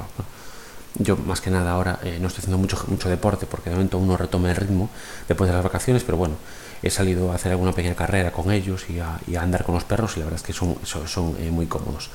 yo 0.98 1.16
más 1.16 1.40
que 1.40 1.50
nada 1.50 1.72
ahora 1.72 1.98
eh, 2.02 2.18
no 2.20 2.28
estoy 2.28 2.40
haciendo 2.40 2.58
mucho, 2.58 2.82
mucho 2.88 3.08
deporte 3.08 3.46
porque 3.46 3.70
de 3.70 3.76
momento 3.76 3.98
uno 3.98 4.16
retome 4.16 4.50
el 4.50 4.56
ritmo 4.56 4.90
después 5.28 5.48
de 5.48 5.54
las 5.54 5.64
vacaciones, 5.64 6.04
pero 6.04 6.18
bueno, 6.18 6.36
he 6.82 6.90
salido 6.90 7.32
a 7.32 7.34
hacer 7.34 7.52
alguna 7.52 7.72
pequeña 7.72 7.94
carrera 7.94 8.32
con 8.32 8.50
ellos 8.50 8.86
y 8.88 8.98
a, 9.00 9.20
andar 9.40 9.64
con 9.64 9.74
los 9.74 9.84
perros 9.84 10.16
y 10.16 10.20
la 10.20 10.26
verdad 10.26 10.40
es 10.40 10.46
que 10.46 10.52
son, 10.52 10.76
son, 10.84 11.36
eh, 11.40 11.50
muy 11.50 11.66
cómodos. 11.66 12.10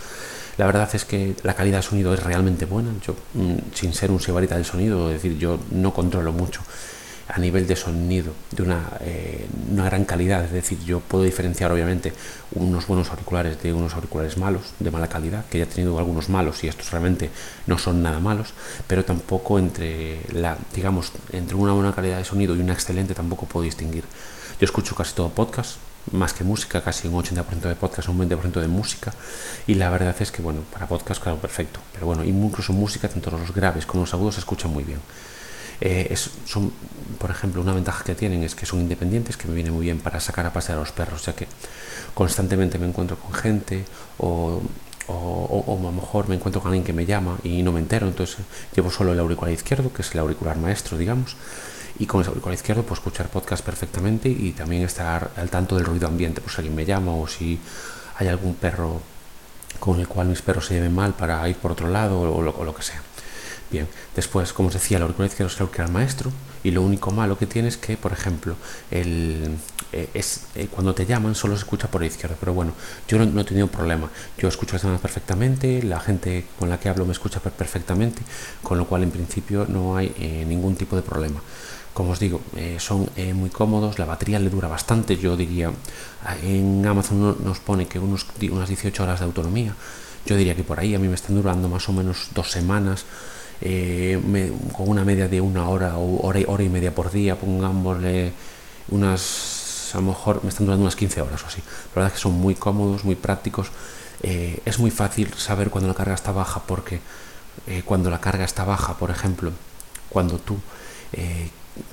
La 0.57 0.66
verdad 0.66 0.89
es 0.94 1.06
que 1.06 1.36
la 1.44 1.56
calidad 1.56 1.78
de 1.78 1.83
sonido 1.83 2.13
es 2.13 2.22
realmente 2.22 2.66
buena. 2.66 2.92
Yo, 3.06 3.16
mm, 3.33 3.74
sin 3.74 3.94
ser 3.94 4.12
un 4.12 4.19
sibarita 4.19 4.56
del 4.56 4.66
sonido, 4.66 5.10
es 5.10 5.22
decir, 5.22 5.38
yo 5.38 5.60
no 5.72 5.94
controlo 5.94 6.31
mucho 6.31 6.62
a 7.33 7.39
nivel 7.39 7.66
de 7.66 7.75
sonido 7.75 8.33
de 8.51 8.63
una, 8.63 8.89
eh, 9.01 9.48
una, 9.72 9.86
gran 9.86 10.04
calidad. 10.04 10.44
Es 10.44 10.51
decir, 10.51 10.80
yo 10.83 11.00
puedo 11.00 11.24
diferenciar 11.24 11.72
obviamente 11.72 12.13
unos 12.54 12.88
buenos 12.88 13.10
auriculares 13.10 13.62
de 13.62 13.74
unos 13.74 13.94
auriculares 13.94 14.38
malos, 14.38 14.74
de 14.80 14.92
mala 14.92 15.07
calidad, 15.07 15.45
que 15.45 15.60
ya 15.60 15.63
he 15.63 15.68
tenido 15.68 15.98
algunos 15.98 16.30
malos 16.30 16.63
y 16.63 16.68
estos 16.68 16.92
realmente 16.92 17.30
no 17.68 17.78
son 17.78 18.04
nada 18.04 18.19
malos, 18.19 18.54
pero 18.86 19.06
tampoco 19.06 19.60
entre 19.60 20.19
la, 20.33 20.57
digamos, 20.75 21.13
entre 21.31 21.56
una 21.56 21.72
buena 21.74 21.94
calidad 21.94 22.18
de 22.18 22.25
sonido 22.25 22.56
y 22.56 22.60
una 22.60 22.74
excelente 22.74 23.13
tampoco 23.13 23.45
puedo 23.45 23.63
distinguir. 23.63 24.04
Yo 24.60 24.66
escucho 24.66 24.94
casi 24.94 25.16
todo 25.16 25.30
podcast, 25.30 25.77
más 26.12 26.34
que 26.34 26.44
música, 26.44 26.81
casi 26.81 27.07
un 27.07 27.13
80% 27.13 27.62
de 27.62 27.75
podcast, 27.75 28.10
un 28.10 28.19
20% 28.19 28.60
de 28.60 28.68
música. 28.68 29.13
Y 29.68 29.75
la 29.75 29.89
verdad 29.89 30.16
es 30.19 30.31
que, 30.31 30.42
bueno, 30.42 30.62
para 30.72 30.88
podcast, 30.88 31.22
claro, 31.22 31.38
perfecto. 31.38 31.80
Pero 31.94 32.07
bueno, 32.07 32.24
incluso 32.24 32.74
música, 32.74 33.07
tanto 33.07 33.31
los 33.31 33.53
graves 33.53 33.86
como 33.86 34.03
los 34.03 34.13
agudos, 34.13 34.36
se 34.36 34.41
escuchan 34.41 34.72
muy 34.72 34.84
bien. 34.84 35.00
Eh, 35.81 36.15
son, 36.45 36.71
por 37.17 37.31
ejemplo, 37.31 37.59
una 37.59 37.73
ventaja 37.73 38.03
que 38.03 38.13
tienen 38.13 38.43
es 38.43 38.53
que 38.53 38.67
son 38.67 38.81
independientes, 38.81 39.35
que 39.35 39.47
me 39.47 39.55
viene 39.55 39.71
muy 39.71 39.85
bien 39.85 40.00
para 40.00 40.19
sacar 40.19 40.45
a 40.45 40.53
pasear 40.53 40.77
a 40.77 40.81
los 40.81 40.91
perros, 40.91 41.25
ya 41.25 41.33
que 41.33 41.47
constantemente 42.13 42.77
me 42.77 42.88
encuentro 42.88 43.17
con 43.17 43.33
gente 43.33 43.83
o, 44.19 44.61
o, 45.07 45.77
a 45.79 45.81
lo 45.81 45.91
mejor 45.91 46.29
me 46.29 46.35
encuentro 46.35 46.61
con 46.61 46.69
alguien 46.69 46.83
que 46.83 46.93
me 46.93 47.07
llama 47.07 47.39
y 47.43 47.63
no 47.63 47.71
me 47.71 47.79
entero, 47.79 48.07
entonces 48.07 48.38
llevo 48.75 48.91
solo 48.91 49.13
el 49.13 49.19
auricular 49.19 49.51
izquierdo, 49.51 49.91
que 49.91 50.03
es 50.03 50.13
el 50.13 50.19
auricular 50.19 50.57
maestro, 50.57 51.00
digamos, 51.00 51.35
y 51.97 52.05
con 52.05 52.21
ese 52.21 52.29
auricular 52.29 52.53
izquierdo 52.53 52.83
puedo 52.83 52.95
escuchar 52.95 53.27
podcast 53.29 53.65
perfectamente 53.65 54.29
y 54.29 54.51
también 54.51 54.83
estar 54.83 55.31
al 55.35 55.50
tanto 55.50 55.75
del 55.75 55.85
ruido 55.85 56.07
ambiente, 56.07 56.41
pues 56.41 56.53
si 56.53 56.61
alguien 56.61 56.75
me 56.75 56.85
llama 56.85 57.15
o 57.15 57.27
si 57.27 57.59
hay 58.17 58.27
algún 58.27 58.53
perro 58.53 59.01
con 59.79 60.00
el 60.00 60.07
cual 60.07 60.27
mis 60.27 60.43
perros 60.43 60.67
se 60.67 60.75
lleven 60.75 60.93
mal 60.93 61.13
para 61.13 61.47
ir 61.50 61.55
por 61.55 61.71
otro 61.71 61.88
lado 61.88 62.21
o 62.21 62.41
lo 62.41 62.75
que 62.75 62.83
sea. 62.83 63.01
Bien, 63.72 63.88
después, 64.16 64.51
como 64.51 64.68
os 64.68 64.74
decía, 64.74 64.98
el 64.98 65.04
auricular 65.04 65.30
izquierdo 65.30 65.48
es 65.48 65.56
el 65.56 65.62
auricular 65.62 65.90
maestro 65.90 66.30
y 66.62 66.72
lo 66.72 66.82
único 66.82 67.12
malo 67.12 67.38
que 67.38 67.48
tiene 67.48 67.70
es 67.70 67.78
que, 67.78 67.96
por 67.96 68.12
ejemplo, 68.12 68.56
el, 68.92 69.56
eh, 69.94 70.10
es, 70.13 70.42
eh, 70.56 70.68
cuando 70.70 70.94
te 70.94 71.06
llaman 71.06 71.36
solo 71.36 71.56
se 71.56 71.60
escucha 71.60 71.88
por 71.90 72.04
el 72.04 72.10
izquierdo, 72.10 72.36
pero 72.38 72.54
bueno, 72.54 72.74
yo 73.08 73.18
no, 73.18 73.42
he 73.42 73.44
tenido 73.46 73.68
problema. 73.68 74.10
Yo 74.38 74.50
escucho 74.50 74.74
las 74.74 74.84
llamadas 74.84 75.01
perfectamente, 75.01 75.82
la 75.84 76.01
gente 76.01 76.46
con 76.60 76.68
la 76.68 76.80
que 76.80 76.90
hablo 76.90 77.06
me 77.06 77.13
escucha 77.13 77.40
perfectamente, 77.40 78.22
con 78.62 78.78
lo 78.78 78.86
cual 78.88 79.04
en 79.04 79.12
principio 79.12 79.66
no 79.70 79.96
hay 79.96 80.13
eh, 80.20 80.44
ningún 80.46 80.75
tipo 80.75 80.98
de 80.98 81.01
problema. 81.01 81.42
Como 81.94 82.12
os 82.12 82.20
digo, 82.20 82.40
son 82.78 83.10
muy 83.36 83.50
cómodos, 83.50 84.00
la 84.00 84.06
batería 84.06 84.40
le 84.40 84.50
dura 84.50 84.70
bastante, 84.70 85.18
yo 85.18 85.36
diría, 85.36 85.74
en 86.42 86.86
Amazon 86.86 87.44
nos 87.44 87.60
pone 87.60 87.86
que 87.86 88.00
unos, 88.00 88.25
unas 88.50 88.70
18 88.70 89.04
horas 89.04 89.20
de 89.20 89.25
autonomía, 89.25 89.75
yo 90.25 90.38
diría 90.38 90.56
que 90.56 90.63
por 90.63 90.80
ahí 90.80 90.96
a 90.96 91.00
mí 91.00 91.10
me 91.10 91.16
están 91.16 91.36
durando 91.36 91.68
más 91.68 91.90
o 91.90 91.92
menos 91.92 92.30
dos 92.34 92.50
semanas 92.50 93.04
eh, 93.62 94.20
con 94.75 94.89
una 94.89 95.06
media 95.06 95.27
de 95.27 95.39
una 95.39 95.70
hora 95.70 95.98
o 95.98 96.25
hora 96.25 96.39
y, 96.39 96.46
hora 96.48 96.63
y 96.63 96.70
media 96.70 96.94
por 96.94 97.12
día, 97.12 97.38
pongámosle 97.38 98.34
unas, 98.89 99.91
a 99.94 99.98
lo 99.98 100.08
mejor 100.08 100.44
me 100.44 100.50
están 100.50 100.65
durando 100.65 100.84
unas 100.84 100.96
15 100.96 101.22
horas 101.22 101.44
o 101.44 101.48
así. 101.48 101.62
La 101.62 101.96
verdad 101.96 102.08
es 102.08 102.13
que 102.13 102.20
son 102.20 102.34
muy 102.34 102.56
cómodos, 102.56 103.03
muy 103.03 103.15
prácticos. 103.15 103.72
Eh, 104.24 104.62
es 104.65 104.80
muy 104.80 104.91
fácil 104.91 105.34
saber 105.36 105.70
cuando 105.70 105.88
la 105.88 105.94
carga 105.94 106.15
está 106.15 106.32
baja 106.32 106.62
porque 106.65 107.00
eh, 107.68 107.84
cuando 107.86 108.10
la 108.10 108.20
carga 108.20 108.46
está 108.46 108.63
baja, 108.65 108.98
por 108.98 109.12
ejemplo, 109.12 109.51
cuando 110.10 110.39
tú 110.39 110.58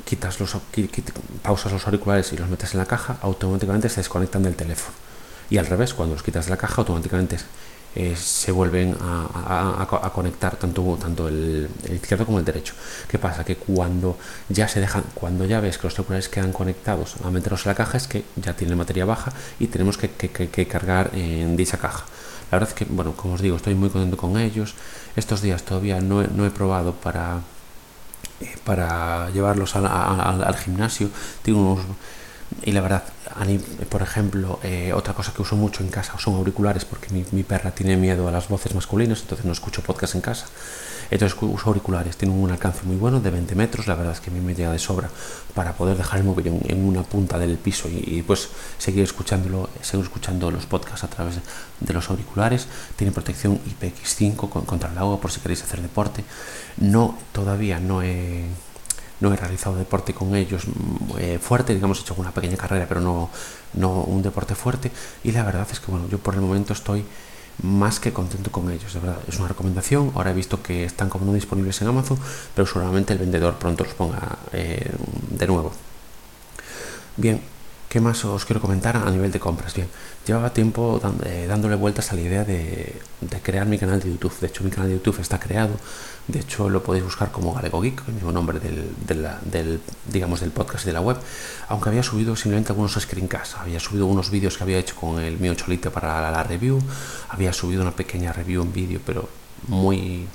quitas 0.05 0.41
los, 0.41 0.57
pausas 1.43 1.73
los 1.73 1.85
auriculares 1.87 2.33
y 2.33 2.37
los 2.37 2.49
metes 2.49 2.75
en 2.75 2.79
la 2.81 2.87
caja, 2.87 3.19
automáticamente 3.23 3.89
se 3.89 3.97
desconectan 3.97 4.43
del 4.43 4.55
teléfono. 4.55 4.97
Y 5.51 5.59
al 5.59 5.67
revés, 5.67 5.95
cuando 5.95 6.15
los 6.15 6.23
quitas 6.23 6.47
de 6.47 6.51
la 6.51 6.57
caja, 6.57 6.77
automáticamente 6.83 7.39
eh, 7.95 8.15
se 8.17 8.53
vuelven 8.53 8.97
a, 9.01 10.11
conectar 10.15 10.57
tanto, 10.57 10.99
tanto 11.01 11.27
el, 11.27 11.69
izquierdo 11.91 12.27
como 12.27 12.39
el 12.39 12.45
derecho. 12.45 12.75
¿Qué 13.09 13.19
pasa? 13.19 13.45
Que 13.45 13.57
cuando 13.57 14.19
ya 14.49 14.69
se 14.69 14.81
dejan, 14.81 15.05
cuando 15.15 15.45
ya 15.47 15.61
ves 15.61 15.79
que 15.79 15.87
los 15.87 15.99
auriculares 15.99 16.29
quedan 16.29 16.53
conectados 16.53 17.17
a 17.25 17.31
meterlos 17.31 17.65
en 17.67 17.71
la 17.71 17.75
caja 17.75 17.97
es 17.97 18.07
que 18.07 18.25
ya 18.37 18.55
tienen 18.55 18.77
materia 18.77 19.05
baja 19.05 19.33
y 19.59 19.67
tenemos 19.69 19.97
que, 19.97 20.09
cargar 20.69 21.11
en 21.15 21.57
dicha 21.57 21.79
caja. 21.79 22.05
La 22.51 22.59
verdad 22.59 22.69
es 22.69 22.75
que, 22.75 22.85
bueno, 22.85 23.15
como 23.15 23.35
os 23.35 23.43
digo, 23.43 23.57
estoy 23.57 23.75
muy 23.75 23.91
contento 23.91 24.17
con 24.17 24.39
ellos. 24.39 24.75
Estos 25.17 25.43
días 25.43 25.63
todavía 25.63 26.01
no 26.01 26.23
he, 26.23 26.51
probado 26.51 26.93
para, 26.95 27.41
eh, 28.41 28.57
para 28.65 29.31
llevarlos 29.31 29.77
al, 29.77 29.87
al 29.87 30.57
gimnasio. 30.57 31.11
Tengo 31.43 31.73
unos 31.73 31.85
y 32.65 32.73
la 32.73 32.81
verdad, 32.81 33.03
por 33.91 34.03
ejemplo, 34.03 34.59
eh, 34.63 34.93
otra 34.95 35.13
cosa 35.13 35.33
que 35.35 35.43
uso 35.43 35.55
mucho 35.55 35.83
en 35.83 35.91
casa 35.91 36.19
son 36.19 36.35
auriculares 36.35 36.85
porque 36.85 37.09
mi, 37.33 37.43
perra 37.43 37.73
tiene 37.73 37.97
miedo 37.97 38.27
a 38.27 38.33
las 38.33 38.49
voces 38.49 38.75
masculinas, 38.75 39.21
entonces 39.21 39.45
no 39.45 39.53
escucho 39.53 39.83
podcast 39.83 40.15
en 40.15 40.23
casa. 40.23 40.47
Entonces 41.11 41.39
uso 41.41 41.69
auriculares, 41.69 42.17
tienen 42.17 42.39
un 42.39 42.51
alcance 42.51 42.83
muy 42.85 42.97
bueno 42.97 43.21
de 43.21 43.31
20 43.31 43.55
metros, 43.55 43.87
la 43.87 43.95
verdad 43.95 44.13
es 44.13 44.21
que 44.21 44.31
a 44.31 44.33
mí 44.33 44.41
me 44.41 44.55
llega 44.55 44.73
de 44.73 44.79
sobra 44.79 45.09
para 45.55 45.73
poder 45.73 45.97
dejar 45.97 46.19
el 46.19 46.25
móvil 46.25 46.61
en, 46.67 46.85
una 46.85 47.03
punta 47.03 47.39
del 47.39 47.57
piso 47.57 47.89
y, 47.89 48.23
pues 48.27 48.49
seguir 48.77 49.05
escuchándolo, 49.05 49.71
seguir 49.81 50.05
escuchando 50.05 50.51
los 50.51 50.67
podcasts 50.67 51.05
a 51.05 51.09
través 51.09 51.37
de, 51.81 51.93
los 51.93 52.11
auriculares. 52.11 52.67
Tiene 52.97 53.13
protección 53.13 53.59
IPX5 53.59 54.65
contra 54.65 54.91
el 54.91 54.99
agua 54.99 55.21
por 55.21 55.31
si 55.31 55.41
queréis 55.41 55.63
hacer 55.63 55.81
deporte. 55.81 56.25
No, 56.79 57.19
todavía 57.33 57.81
no 57.81 58.03
he 58.03 58.45
no 59.21 59.33
he 59.33 59.37
realizado 59.37 59.77
deporte 59.77 60.15
con 60.15 60.35
ellos 60.35 60.67
mm, 60.67 61.19
eh, 61.19 61.39
fuerte, 61.41 61.75
digamos, 61.75 61.99
he 61.99 62.03
hecho 62.03 62.15
una 62.17 62.33
pequeña 62.33 62.57
carrera, 62.57 62.87
pero 62.89 63.01
no, 63.01 63.31
no 63.75 64.03
un 64.03 64.23
deporte 64.23 64.55
fuerte. 64.55 64.91
Y 65.25 65.33
la 65.33 65.45
verdad 65.45 65.67
es 65.71 65.81
que, 65.81 65.91
bueno, 65.91 66.09
yo 66.09 66.19
por 66.19 66.35
el 66.35 66.41
momento 66.41 66.73
estoy 66.73 67.05
más 67.63 67.99
que 67.99 68.13
contento 68.13 68.53
con 68.53 68.71
ellos, 68.71 68.93
de 68.95 69.01
verdad. 69.01 69.19
Es 69.27 69.39
una 69.39 69.49
recomendación. 69.49 70.13
Ahora 70.15 70.31
he 70.31 70.35
visto 70.35 70.63
que 70.63 70.85
están 70.85 71.09
como 71.09 71.25
no 71.27 71.33
disponibles 71.33 71.81
en 71.83 71.89
Amazon, 71.89 72.19
pero 72.55 72.67
seguramente 72.67 73.13
el 73.13 73.19
vendedor 73.19 73.55
pronto 73.59 73.85
los 73.85 73.95
ponga 73.95 74.39
eh, 74.53 74.91
de 75.31 75.47
nuevo. 75.47 75.73
Bien, 77.17 77.41
¿Qué 77.89 78.03
más 78.03 78.23
os 78.27 78.45
quiero 78.45 78.61
comentar 78.61 78.99
a 78.99 79.11
nivel 79.11 79.33
de 79.33 79.41
compras? 79.41 79.73
Bien, 79.73 79.89
llevaba 80.27 80.53
tiempo 80.53 81.01
eh, 81.25 81.47
dándole 81.49 81.75
vueltas 81.75 82.13
a 82.13 82.17
la 82.17 82.21
idea 82.21 82.45
de, 82.45 83.01
crear 83.43 83.67
mi 83.67 83.79
canal 83.79 83.99
de 83.99 84.11
YouTube. 84.11 84.39
De 84.41 84.49
hecho, 84.49 84.63
mi 84.63 84.69
canal 84.69 84.91
de 84.91 84.97
YouTube 84.97 85.19
está 85.21 85.41
creado. 85.41 85.71
De 86.27 86.41
hecho, 86.41 86.69
lo 86.69 86.83
podéis 86.83 87.05
buscar 87.05 87.33
como 87.33 87.55
Galego 87.55 87.81
Geek, 87.81 88.03
el 88.09 88.15
mismo 88.15 88.31
nombre 88.31 88.61
del, 88.61 89.81
digamos, 90.05 90.41
del 90.41 90.51
podcast 90.51 90.85
y 90.85 90.89
de 90.89 90.93
la 90.93 91.01
web. 91.01 91.17
Aunque 91.69 91.89
había 91.89 92.03
subido 92.03 92.37
simplemente 92.37 92.73
algunos 92.73 92.93
screencasts. 92.93 93.57
Había 93.57 93.81
subido 93.81 94.05
unos 94.05 94.31
vídeos 94.31 94.59
que 94.59 94.65
había 94.65 94.77
hecho 94.77 94.95
con 94.95 95.19
el 95.19 95.39
mío 95.39 95.55
cholito 95.55 95.91
para 95.91 96.31
la 96.31 96.43
review. 96.43 96.79
Había 97.31 97.55
subido 97.55 97.81
una 97.81 97.93
pequeña 97.93 98.35
review 98.35 98.65
en 98.65 98.73
vídeo, 98.75 99.01
pero 99.07 99.31
muy 99.67 100.29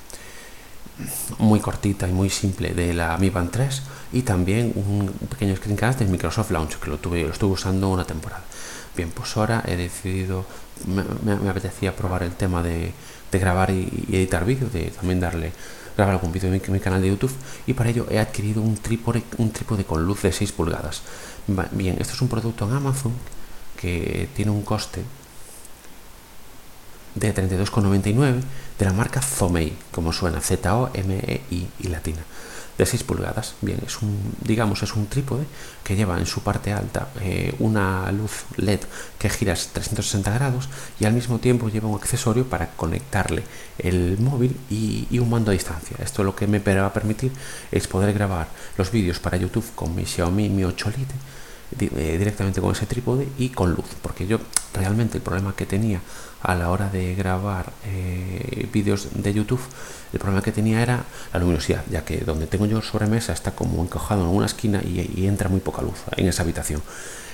muy 1.38 1.60
cortita 1.60 2.08
y 2.08 2.12
muy 2.12 2.30
simple 2.30 2.72
de 2.72 2.94
la 2.94 3.16
Mi 3.18 3.30
Band 3.30 3.50
3 3.50 3.82
y 4.12 4.22
también 4.22 4.72
un 4.76 5.08
pequeño 5.28 5.56
screencast 5.56 5.98
del 5.98 6.08
Microsoft 6.08 6.50
Launch 6.50 6.78
que 6.78 6.88
lo 6.88 6.98
tuve 6.98 7.22
lo 7.22 7.30
estuve 7.30 7.52
usando 7.52 7.88
una 7.90 8.04
temporada. 8.04 8.44
Bien 8.96 9.10
pues 9.10 9.36
ahora 9.36 9.62
he 9.66 9.76
decidido 9.76 10.46
me, 10.86 11.48
apetecía 11.48 11.96
probar 11.96 12.22
el 12.22 12.32
tema 12.32 12.62
de, 12.62 12.92
grabar 13.32 13.70
y, 13.70 14.06
editar 14.12 14.44
vídeo 14.44 14.68
de 14.68 14.92
también 14.92 15.18
darle 15.18 15.52
grabar 15.96 16.14
algún 16.14 16.32
vídeo 16.32 16.52
en 16.52 16.72
mi, 16.72 16.80
canal 16.80 17.02
de 17.02 17.08
YouTube 17.08 17.32
y 17.66 17.72
para 17.72 17.90
ello 17.90 18.06
he 18.10 18.20
adquirido 18.20 18.62
un 18.62 18.76
trípode 18.76 19.24
un 19.38 19.50
trípode 19.50 19.84
con 19.84 20.04
luz 20.04 20.22
de 20.22 20.32
6 20.32 20.52
pulgadas. 20.52 21.02
Bien 21.72 21.96
esto 21.98 22.14
es 22.14 22.22
un 22.22 22.28
producto 22.28 22.68
en 22.68 22.76
Amazon 22.76 23.12
que 23.80 24.28
tiene 24.36 24.52
un 24.52 24.62
coste 24.62 25.02
de 27.14 27.34
32,99 27.34 28.40
de 28.78 28.84
la 28.84 28.92
marca 28.92 29.20
Zomei, 29.20 29.72
como 29.90 30.12
suena, 30.12 30.40
Z-O-M-E-I 30.40 31.68
y 31.78 31.88
latina, 31.88 32.22
de 32.76 32.86
6 32.86 33.04
pulgadas. 33.04 33.54
Bien, 33.60 33.78
es 33.86 34.02
un, 34.02 34.34
digamos, 34.42 34.82
es 34.82 34.94
un 34.94 35.06
trípode 35.06 35.44
que 35.84 35.94
lleva 35.94 36.18
en 36.18 36.26
su 36.26 36.42
parte 36.42 36.72
alta 36.72 37.08
eh, 37.20 37.54
una 37.60 38.10
luz 38.10 38.44
LED 38.56 38.80
que 39.18 39.30
gira 39.30 39.54
360 39.54 40.32
grados 40.32 40.68
y 40.98 41.04
al 41.04 41.12
mismo 41.12 41.38
tiempo 41.38 41.68
lleva 41.68 41.88
un 41.88 41.96
accesorio 41.96 42.46
para 42.46 42.70
conectarle 42.70 43.44
el 43.78 44.18
móvil 44.18 44.56
y, 44.70 45.06
un 45.18 45.30
mando 45.30 45.50
a 45.50 45.54
distancia. 45.54 45.96
Esto 46.02 46.24
lo 46.24 46.34
que 46.34 46.46
me 46.48 46.58
va 46.58 46.86
a 46.86 46.92
permitir 46.92 47.32
es 47.70 47.86
poder 47.86 48.12
grabar 48.12 48.48
los 48.76 48.90
vídeos 48.90 49.20
para 49.20 49.36
YouTube 49.36 49.66
con 49.74 49.94
mi 49.94 50.04
Xiaomi 50.04 50.48
Mi 50.48 50.64
8 50.64 50.90
Lite 50.96 51.14
eh, 51.80 52.18
directamente 52.18 52.60
con 52.60 52.72
ese 52.72 52.86
trípode 52.86 53.26
y 53.38 53.48
con 53.48 53.72
luz, 53.72 53.86
porque 54.02 54.26
yo 54.26 54.38
realmente 54.72 55.18
el 55.18 55.22
problema 55.22 55.56
que 55.56 55.66
tenía 55.66 56.00
a 56.44 56.54
la 56.54 56.70
hora 56.70 56.90
de 56.90 57.14
grabar 57.14 57.72
eh, 57.86 58.68
vídeos 58.70 59.08
de 59.14 59.32
YouTube, 59.32 59.60
el 60.12 60.18
problema 60.20 60.42
que 60.42 60.52
tenía 60.52 60.82
era 60.82 61.04
la 61.32 61.40
luminosidad, 61.40 61.82
ya 61.90 62.04
que 62.04 62.18
donde 62.18 62.46
tengo 62.46 62.66
yo 62.66 62.82
sobremesa 62.82 63.32
está 63.32 63.52
como 63.52 63.82
encajado 63.82 64.22
en 64.22 64.28
una 64.28 64.46
esquina 64.46 64.80
y, 64.82 65.26
entra 65.26 65.48
muy 65.48 65.60
poca 65.60 65.80
luz 65.80 66.04
en 66.16 66.28
esa 66.28 66.42
habitación. 66.42 66.82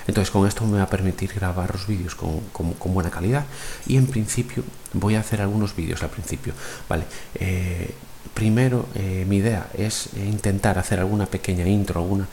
Entonces 0.06 0.30
con 0.30 0.46
esto 0.46 0.64
me 0.64 0.78
va 0.78 0.84
a 0.84 0.88
permitir 0.88 1.32
grabar 1.34 1.72
los 1.72 1.86
vídeos 1.86 2.14
con, 2.14 2.40
con, 2.52 2.94
buena 2.94 3.10
calidad 3.10 3.44
y 3.86 3.96
en 3.96 4.06
principio 4.06 4.62
voy 4.92 5.16
a 5.16 5.20
hacer 5.20 5.40
algunos 5.40 5.74
vídeos 5.74 6.02
al 6.02 6.10
principio. 6.10 6.54
Vale, 6.88 7.04
eh, 7.34 7.92
primero 8.34 8.86
eh, 8.94 9.24
mi 9.28 9.36
idea 9.36 9.68
es 9.76 10.10
intentar 10.16 10.78
hacer 10.78 11.00
alguna 11.00 11.26
pequeña 11.26 11.66
intro, 11.66 12.00
alguna, 12.00 12.26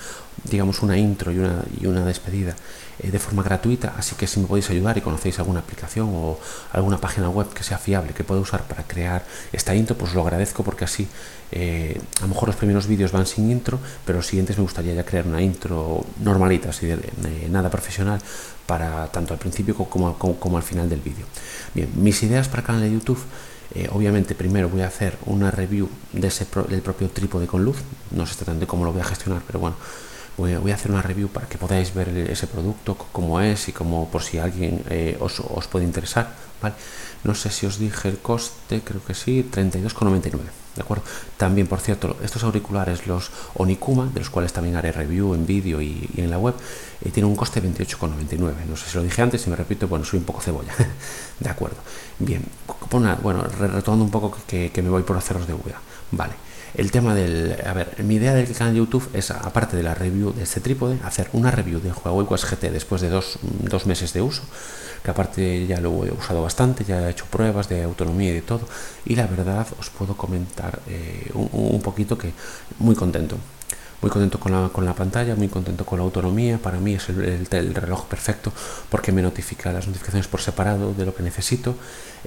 digamos 0.44 0.82
una 0.82 0.98
intro 0.98 1.32
y 1.32 1.40
una, 1.40 1.64
y 1.80 1.86
una 1.86 2.06
despedida 2.06 2.56
eh, 3.00 3.12
de 3.12 3.20
forma 3.20 3.44
gratuita, 3.44 3.94
así 3.98 4.16
que 4.16 4.28
si 4.28 4.40
me 4.40 4.48
podéis 4.48 4.70
ayudar 4.70 4.98
y 4.98 5.02
conocéis 5.02 5.38
alguna 5.40 5.60
aplicación 5.60 6.10
o 6.14 6.40
alguna 6.72 6.98
página 6.98 7.30
web 7.30 7.48
que 7.54 7.64
sea 7.64 7.78
fiable, 7.78 8.14
que 8.14 8.24
pueda 8.24 8.42
usar 8.42 8.64
para 8.64 8.84
crear 8.84 9.24
esta 9.54 9.76
intro, 9.76 9.96
pues 9.98 10.14
lo 10.14 10.22
agradezco 10.22 10.64
porque 10.64 10.86
así 10.86 11.08
eh, 11.52 12.00
a 12.20 12.22
lo 12.24 12.30
mejor 12.30 12.50
los 12.50 12.56
primeros 12.56 12.88
vídeos 12.88 13.12
van 13.12 13.26
sin 13.26 13.52
intro, 13.52 13.80
pero 14.06 14.18
los 14.18 14.28
siguientes 14.28 14.58
me 14.58 14.64
gustaría 14.64 14.94
ya 14.94 15.06
crear 15.06 15.28
una 15.28 15.42
intro 15.42 16.06
normalita, 16.24 16.70
así 16.70 16.88
de, 16.88 17.00
nada 17.50 17.70
profesional, 17.70 18.20
para 18.66 19.08
tanto 19.08 19.34
al 19.34 19.40
principio 19.40 19.76
como, 19.76 20.18
como, 20.18 20.58
al 20.58 20.64
final 20.64 20.90
del 20.90 21.02
vídeo. 21.02 21.26
Bien, 21.74 21.90
mis 21.96 22.22
ideas 22.24 22.48
para 22.48 22.62
el 22.62 22.66
canal 22.66 22.82
de 22.82 22.92
YouTube. 22.92 23.20
Eh, 23.76 23.90
obviamente 23.92 24.34
primero 24.34 24.70
voy 24.70 24.82
a 24.82 24.88
hacer 24.88 25.18
una 25.26 25.52
review 25.52 25.90
de 26.14 26.28
ese 26.28 26.48
del 26.70 26.82
propio 26.82 27.10
trípode 27.10 27.48
con 27.48 27.64
luz, 27.64 27.78
no 28.12 28.26
sé 28.26 28.32
exactamente 28.32 28.66
cómo 28.66 28.86
lo 28.86 28.94
voy 28.94 29.02
a 29.02 29.06
gestionar, 29.06 29.42
pero 29.46 29.60
bueno, 29.60 29.76
voy, 30.38 30.72
a 30.72 30.76
hacer 30.76 30.92
una 30.92 31.02
review 31.02 31.30
para 31.30 31.48
que 31.48 31.58
podáis 31.58 31.94
ver 31.94 32.10
ese 32.10 32.48
producto, 32.48 32.96
cómo 33.12 33.42
es 33.42 33.68
y 33.70 33.74
cómo 33.74 34.10
por 34.10 34.24
si 34.24 34.38
alguien 34.38 34.84
eh, 34.90 35.18
os, 35.20 35.40
os, 35.40 35.68
puede 35.68 35.86
interesar. 35.86 36.34
¿vale? 36.62 36.76
No 37.24 37.34
sé 37.36 37.50
si 37.50 37.66
os 37.66 37.80
dije 37.80 38.08
el 38.10 38.20
coste, 38.20 38.82
creo 38.84 39.04
que 39.04 39.14
sí, 39.14 39.50
32,99. 39.52 40.40
¿De 40.78 40.84
acuerdo? 40.84 41.04
También, 41.38 41.66
por 41.66 41.80
cierto, 41.80 42.18
estos 42.24 42.44
auriculares, 42.44 43.08
los 43.08 43.32
Onikuma, 43.56 44.12
de 44.14 44.20
los 44.20 44.30
cuales 44.30 44.54
también 44.54 44.76
haré 44.76 44.92
review 44.92 45.34
en 45.34 45.48
vídeo 45.48 45.82
y, 45.82 46.08
en 46.18 46.30
la 46.30 46.38
web, 46.38 46.54
eh, 47.02 47.10
tienen 47.10 47.32
un 47.32 47.36
coste 47.36 47.60
de 47.60 47.68
28,99. 47.68 48.54
No 48.70 48.78
sé 48.78 48.88
si 48.88 48.96
lo 48.96 49.04
dije 49.04 49.24
antes, 49.24 49.42
si 49.42 49.50
me 49.50 49.56
repito, 49.56 49.88
bueno, 49.88 50.06
soy 50.06 50.20
un 50.20 50.26
poco 50.26 50.40
cebolla. 50.40 50.74
de 51.40 51.50
acuerdo. 51.50 51.78
Bien, 52.20 52.46
bueno, 53.24 53.44
retomando 53.44 54.06
un 54.06 54.12
poco 54.12 54.38
que, 54.46 54.72
me 54.76 54.90
voy 54.90 55.02
por 55.02 55.18
haceros 55.18 55.48
de 55.48 55.54
huida. 55.54 55.82
Vale. 56.12 56.34
El 56.76 56.92
tema 56.92 57.16
del. 57.16 57.56
A 57.66 57.74
ver, 57.74 58.04
mi 58.04 58.16
idea 58.16 58.34
del 58.34 58.52
canal 58.54 58.74
de 58.74 58.80
YouTube 58.80 59.10
es, 59.14 59.32
aparte 59.32 59.78
de 59.78 59.84
la 59.84 59.96
review 59.96 60.34
de 60.34 60.44
este 60.44 60.60
trípode, 60.60 61.00
hacer 61.04 61.30
una 61.34 61.52
review 61.52 61.80
de 61.80 61.92
Huawei 61.92 62.28
Quest 62.28 62.46
GT 62.46 62.72
después 62.72 63.02
de 63.02 63.10
dos, 63.10 63.40
dos 63.42 63.86
meses 63.86 64.14
de 64.14 64.22
uso, 64.22 64.44
que 65.04 65.12
aparte 65.12 65.66
ya 65.66 65.80
lo 65.80 66.06
he 66.06 66.12
usado 66.12 66.44
bastante, 66.44 66.84
ya 66.84 67.08
he 67.08 67.12
hecho 67.12 67.26
pruebas 67.26 67.70
de 67.70 67.84
autonomía 67.84 68.32
y 68.32 68.34
de 68.34 68.42
todo, 68.42 68.68
y 69.06 69.16
la 69.16 69.28
verdad 69.28 69.66
os 69.80 69.90
puedo 69.90 70.16
comentar 70.16 70.80
eh, 70.88 71.32
un, 71.34 71.82
poquito 71.82 72.18
que 72.18 72.34
muy 72.80 72.96
contento 72.96 73.38
muy 74.00 74.12
contento 74.12 74.40
con 74.40 74.52
la, 74.52 74.70
con 74.70 74.86
la, 74.86 74.94
pantalla, 74.94 75.36
muy 75.36 75.48
contento 75.48 75.84
con 75.84 75.98
la 75.98 76.06
autonomía. 76.06 76.60
Para 76.60 76.78
mí 76.78 76.94
es 76.94 77.10
el, 77.10 77.48
el, 77.50 77.74
reloj 77.74 78.06
perfecto 78.06 78.54
porque 78.92 79.12
me 79.12 79.24
notifica 79.24 79.74
las 79.74 79.88
notificaciones 79.88 80.28
por 80.28 80.40
separado 80.40 80.94
de 80.94 81.04
lo 81.04 81.16
que 81.16 81.24
necesito. 81.24 81.74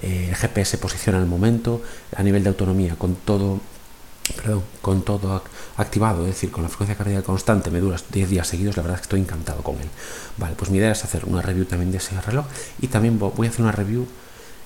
Eh, 0.02 0.26
el 0.30 0.35
GPS 0.35 0.78
posiciona 0.78 1.20
el 1.20 1.26
momento 1.26 1.80
a 2.16 2.25
nivel 2.25 2.42
de 2.42 2.49
autonomía 2.49 2.97
con 2.97 3.14
todo 3.14 3.61
perdón, 4.32 4.62
con 4.80 5.02
todo 5.02 5.42
activado, 5.76 6.22
es 6.22 6.34
decir, 6.34 6.50
con 6.50 6.62
la 6.62 6.68
frecuencia 6.68 6.96
cardíaca 6.96 7.22
constante, 7.22 7.70
me 7.70 7.80
dura 7.80 7.96
10 8.12 8.30
días 8.30 8.49
seguidos, 8.49 8.76
la 8.76 8.82
verdad 8.82 8.96
es 8.96 9.00
que 9.00 9.06
estoy 9.06 9.20
encantado 9.20 9.62
con 9.62 9.76
él. 9.76 9.88
Vale, 10.37 10.54
pues 10.56 10.70
mi 10.70 10.78
idea 10.78 10.92
es 10.92 11.04
hacer 11.04 11.25
una 11.25 11.42
review 11.42 11.64
también 11.64 11.90
de 11.90 11.99
ese 11.99 12.20
reloj 12.20 12.46
y 12.80 12.88
también 12.88 13.18
voy 13.18 13.46
a 13.46 13.50
hacer 13.50 13.62
una 13.62 13.72
review, 13.72 14.06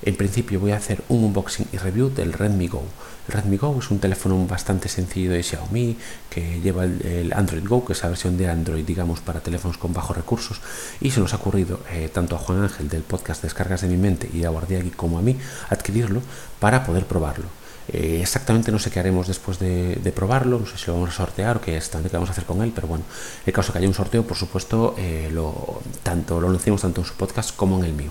en 0.02 0.16
principio 0.16 0.60
voy 0.60 0.72
a 0.72 0.76
hacer 0.76 1.02
un 1.08 1.24
unboxing 1.24 1.68
y 1.72 1.78
review 1.78 2.10
del 2.10 2.32
Redmi 2.32 2.68
Go. 2.68 2.82
El 3.26 3.34
Redmi 3.34 3.56
Go 3.56 3.78
es 3.78 3.90
un 3.90 4.00
teléfono 4.00 4.46
bastante 4.46 4.88
sencillo 4.88 5.32
de 5.32 5.42
Xiaomi 5.42 5.96
que 6.28 6.60
lleva 6.60 6.84
el, 6.84 7.32
Android 7.34 7.66
Go, 7.66 7.84
que 7.84 7.94
es 7.94 8.02
la 8.02 8.10
versión 8.10 8.36
de 8.36 8.48
Android, 8.48 8.84
digamos, 8.84 9.20
para 9.20 9.40
teléfonos 9.40 9.78
con 9.78 9.94
bajos 9.94 10.16
recursos 10.16 10.60
y 11.00 11.10
se 11.10 11.20
nos 11.20 11.32
ha 11.32 11.36
ocurrido 11.36 11.80
eh, 11.90 12.10
tanto 12.12 12.36
a 12.36 12.38
Juan 12.38 12.62
Ángel 12.62 12.88
del 12.88 13.02
podcast 13.02 13.42
Descargas 13.42 13.80
de 13.80 13.88
mi 13.88 13.96
mente 13.96 14.28
y 14.32 14.44
a 14.44 14.50
Guardiagui 14.50 14.90
como 14.90 15.18
a 15.18 15.22
mí 15.22 15.38
adquirirlo 15.70 16.20
para 16.60 16.84
poder 16.84 17.06
probarlo 17.06 17.63
eh, 17.88 18.20
exactamente 18.22 18.72
no 18.72 18.78
sé 18.78 18.90
qué 18.90 19.00
haremos 19.00 19.26
después 19.26 19.58
de, 19.58 20.12
probarlo, 20.14 20.58
no 20.58 20.66
sé 20.66 20.78
si 20.78 20.86
lo 20.86 20.94
vamos 20.94 21.10
a 21.10 21.12
sortear 21.12 21.58
o 21.58 21.60
qué 21.60 21.76
exactamente 21.76 22.16
vamos 22.16 22.30
a 22.30 22.32
hacer 22.32 22.44
con 22.44 22.62
él, 22.62 22.72
pero 22.74 22.88
bueno, 22.88 23.04
el 23.44 23.52
caso 23.52 23.72
que 23.72 23.78
haya 23.78 23.88
un 23.88 23.94
sorteo, 23.94 24.24
por 24.24 24.36
supuesto, 24.36 24.94
eh, 24.98 25.28
lo, 25.32 25.82
tanto 26.02 26.40
lo 26.40 26.48
anunciamos 26.48 26.80
tanto 26.82 27.02
en 27.02 27.06
su 27.06 27.14
podcast 27.14 27.54
como 27.54 27.78
en 27.78 27.84
el 27.84 27.92
mío. 27.92 28.10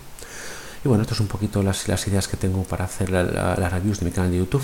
Y 0.86 0.88
bueno, 0.88 1.02
esto 1.02 1.14
es 1.14 1.20
un 1.22 1.28
poquito 1.28 1.64
las, 1.64 1.88
las 1.88 2.08
ideas 2.08 2.28
que 2.28 2.38
tengo 2.38 2.64
para 2.64 2.86
hacer 2.86 3.10
las 3.10 3.72
reviews 3.72 4.00
de 4.00 4.06
mi 4.06 4.12
canal 4.12 4.32
de 4.32 4.38
YouTube. 4.38 4.64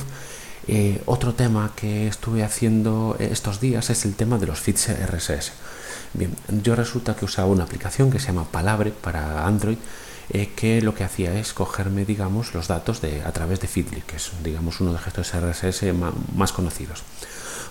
Eh, 0.67 1.01
otro 1.05 1.33
tema 1.33 1.71
que 1.75 2.07
estuve 2.07 2.43
haciendo 2.43 3.15
estos 3.19 3.59
días 3.59 3.89
es 3.89 4.05
el 4.05 4.15
tema 4.15 4.37
de 4.37 4.45
los 4.45 4.59
feeds 4.59 4.89
RSS. 4.89 5.53
Bien, 6.13 6.35
yo 6.63 6.75
resulta 6.75 7.15
que 7.15 7.25
usaba 7.25 7.47
una 7.47 7.63
aplicación 7.63 8.11
que 8.11 8.19
se 8.19 8.27
llama 8.27 8.45
Palabre 8.51 8.91
para 8.91 9.47
Android, 9.47 9.77
eh, 10.31 10.51
que 10.55 10.81
lo 10.81 10.93
que 10.95 11.03
hacía 11.03 11.37
es 11.39 11.53
cogerme, 11.53 12.05
digamos, 12.05 12.53
los 12.53 12.67
datos 12.67 13.01
de, 13.01 13.21
a 13.23 13.31
través 13.31 13.59
de 13.59 13.67
Feedly, 13.67 14.01
que 14.01 14.17
es, 14.17 14.31
digamos, 14.43 14.79
uno 14.79 14.91
de 14.91 14.97
los 14.97 15.03
gestores 15.03 15.33
RSS 15.33 15.93
más 16.35 16.51
conocidos. 16.51 17.03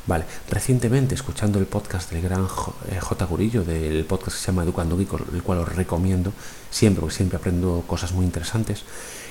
Vale, 0.09 0.25
recientemente 0.49 1.15
escuchando 1.15 1.59
el 1.59 1.67
podcast 1.67 2.11
del 2.11 2.23
gran 2.23 2.47
J. 2.47 2.73
Eh, 2.91 3.29
Gurillo, 3.29 3.63
del 3.63 4.07
podcast 4.07 4.39
que 4.39 4.41
se 4.43 4.47
llama 4.47 4.63
Educando 4.63 4.97
Geek, 4.97 5.13
el 5.35 5.43
cual 5.43 5.59
os 5.59 5.69
recomiendo 5.69 6.33
siempre, 6.71 7.03
porque 7.03 7.15
siempre 7.15 7.37
aprendo 7.37 7.85
cosas 7.87 8.13
muy 8.13 8.25
interesantes, 8.25 8.85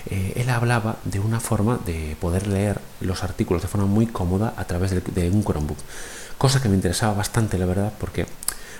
eh, 0.06 0.34
él 0.36 0.50
hablaba 0.52 0.98
de 1.04 1.20
una 1.20 1.40
forma 1.40 1.80
de 1.84 2.16
poder 2.22 2.46
leer 2.46 2.80
los 3.02 3.24
artículos 3.24 3.64
de 3.64 3.68
forma 3.68 3.88
muy 3.88 4.06
cómoda 4.06 4.54
a 4.56 4.66
través 4.66 4.92
de, 4.92 5.30
un 5.32 5.44
Chromebook, 5.44 5.80
cosa 6.38 6.62
que 6.62 6.70
me 6.70 6.76
interesaba 6.76 7.14
bastante, 7.14 7.58
la 7.58 7.66
verdad, 7.66 7.92
porque 8.00 8.28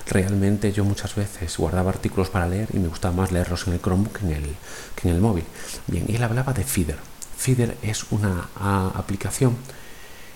realmente 0.10 0.72
yo 0.72 0.84
muchas 0.84 1.16
veces 1.16 1.58
guardaba 1.58 1.92
artículos 1.92 2.30
para 2.30 2.48
leer 2.48 2.70
y 2.74 2.80
me 2.80 2.88
gustaba 2.88 3.16
más 3.16 3.32
leerlos 3.32 3.68
en 3.68 3.74
el 3.74 3.82
Chromebook 3.82 4.20
que 4.20 4.26
en 4.26 4.32
el, 4.32 4.56
que 4.96 5.10
en 5.10 5.16
el 5.16 5.22
móvil. 5.22 5.44
Bien, 5.88 6.06
y 6.08 6.16
él 6.16 6.24
hablaba 6.24 6.54
de 6.54 6.64
Feeder. 6.64 6.98
Feeder 7.38 7.78
es 7.82 8.06
una 8.12 8.50
aplicación 8.96 9.56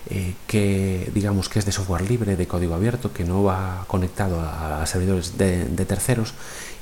eh, 0.10 0.34
que 0.48 1.12
digamos 1.13 1.48
que 1.48 1.60
es 1.60 1.66
de 1.66 1.72
software 1.72 2.10
libre, 2.10 2.36
de 2.36 2.48
código 2.48 2.74
abierto, 2.74 3.13
que 3.13 3.24
no 3.24 3.44
va 3.44 3.86
conectado 3.88 4.42
a, 4.42 4.84
servidores 4.88 5.38
de, 5.38 5.66
terceros 5.86 6.34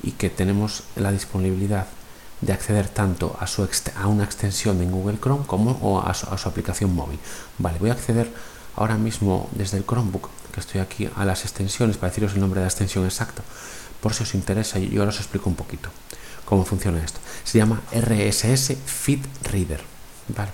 y 0.02 0.12
que 0.12 0.30
tenemos 0.30 0.84
la 0.96 1.12
disponibilidad 1.12 1.88
de 2.42 2.54
acceder 2.54 2.88
tanto 2.88 3.36
a, 3.40 3.48
su 3.48 3.68
a 3.96 4.08
una 4.08 4.24
extensión 4.24 4.82
en 4.82 4.92
Google 4.92 5.18
Chrome 5.20 5.46
como 5.46 6.02
a 6.02 6.14
su, 6.14 6.48
aplicación 6.48 6.96
móvil. 6.96 7.20
Vale, 7.58 7.78
voy 7.80 7.90
a 7.90 7.94
acceder 7.94 8.32
ahora 8.78 8.96
mismo 8.96 9.50
desde 9.52 9.78
el 9.78 9.86
Chromebook, 9.86 10.30
que 10.50 10.60
estoy 10.60 10.82
aquí, 10.82 11.10
a 11.16 11.26
las 11.26 11.44
extensiones, 11.44 11.98
para 11.98 12.10
deciros 12.10 12.34
el 12.34 12.42
nombre 12.42 12.60
de 12.60 12.66
la 12.66 12.70
extensión 12.70 13.06
exacta, 13.06 13.44
por 14.02 14.14
si 14.14 14.24
os 14.24 14.34
interesa, 14.34 14.80
y 14.80 14.98
ahora 14.98 15.10
os 15.10 15.18
explico 15.18 15.50
un 15.50 15.56
poquito 15.56 15.90
cómo 16.46 16.66
funciona 16.66 17.04
esto. 17.04 17.20
Se 17.44 17.58
llama 17.58 17.82
RSS 17.92 18.76
Feed 18.86 19.20
Reader. 19.44 19.82
Vale, 20.30 20.52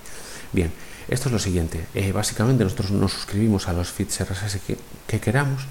bien. 0.51 0.71
Esto 1.07 1.29
es 1.29 1.33
lo 1.33 1.39
siguiente, 1.39 1.85
eh, 1.93 2.11
básicamente 2.11 2.63
nosotros 2.63 2.89
nos 2.89 3.13
suscribimos 3.13 3.67
a 3.67 3.73
los 3.73 3.91
feeds 3.91 4.23
RSS 4.23 4.59
que, 5.05 5.19
queramos, 5.19 5.61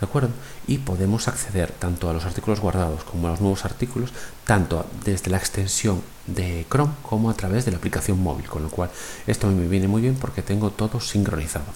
¿de 0.00 0.06
acuerdo? 0.06 0.30
Y 0.66 0.78
podemos 0.78 1.28
acceder 1.28 1.72
tanto 1.72 2.08
a 2.08 2.14
los 2.14 2.24
artículos 2.24 2.60
guardados 2.60 3.04
como 3.04 3.28
a 3.28 3.32
los 3.32 3.40
nuevos 3.42 3.66
artículos, 3.66 4.12
tanto 4.46 4.86
desde 5.04 5.30
la 5.30 5.36
extensión 5.36 6.00
de 6.26 6.64
Chrome 6.70 6.94
como 7.02 7.28
a 7.28 7.34
través 7.34 7.66
de 7.66 7.72
la 7.72 7.76
aplicación 7.76 8.18
móvil, 8.22 8.46
con 8.46 8.62
lo 8.62 8.70
cual 8.70 8.90
esto 9.26 9.46
me 9.48 9.68
viene 9.68 9.88
muy 9.88 10.00
bien 10.00 10.14
porque 10.14 10.40
tengo 10.40 10.70
todo 10.70 11.00
sincronizado. 11.00 11.66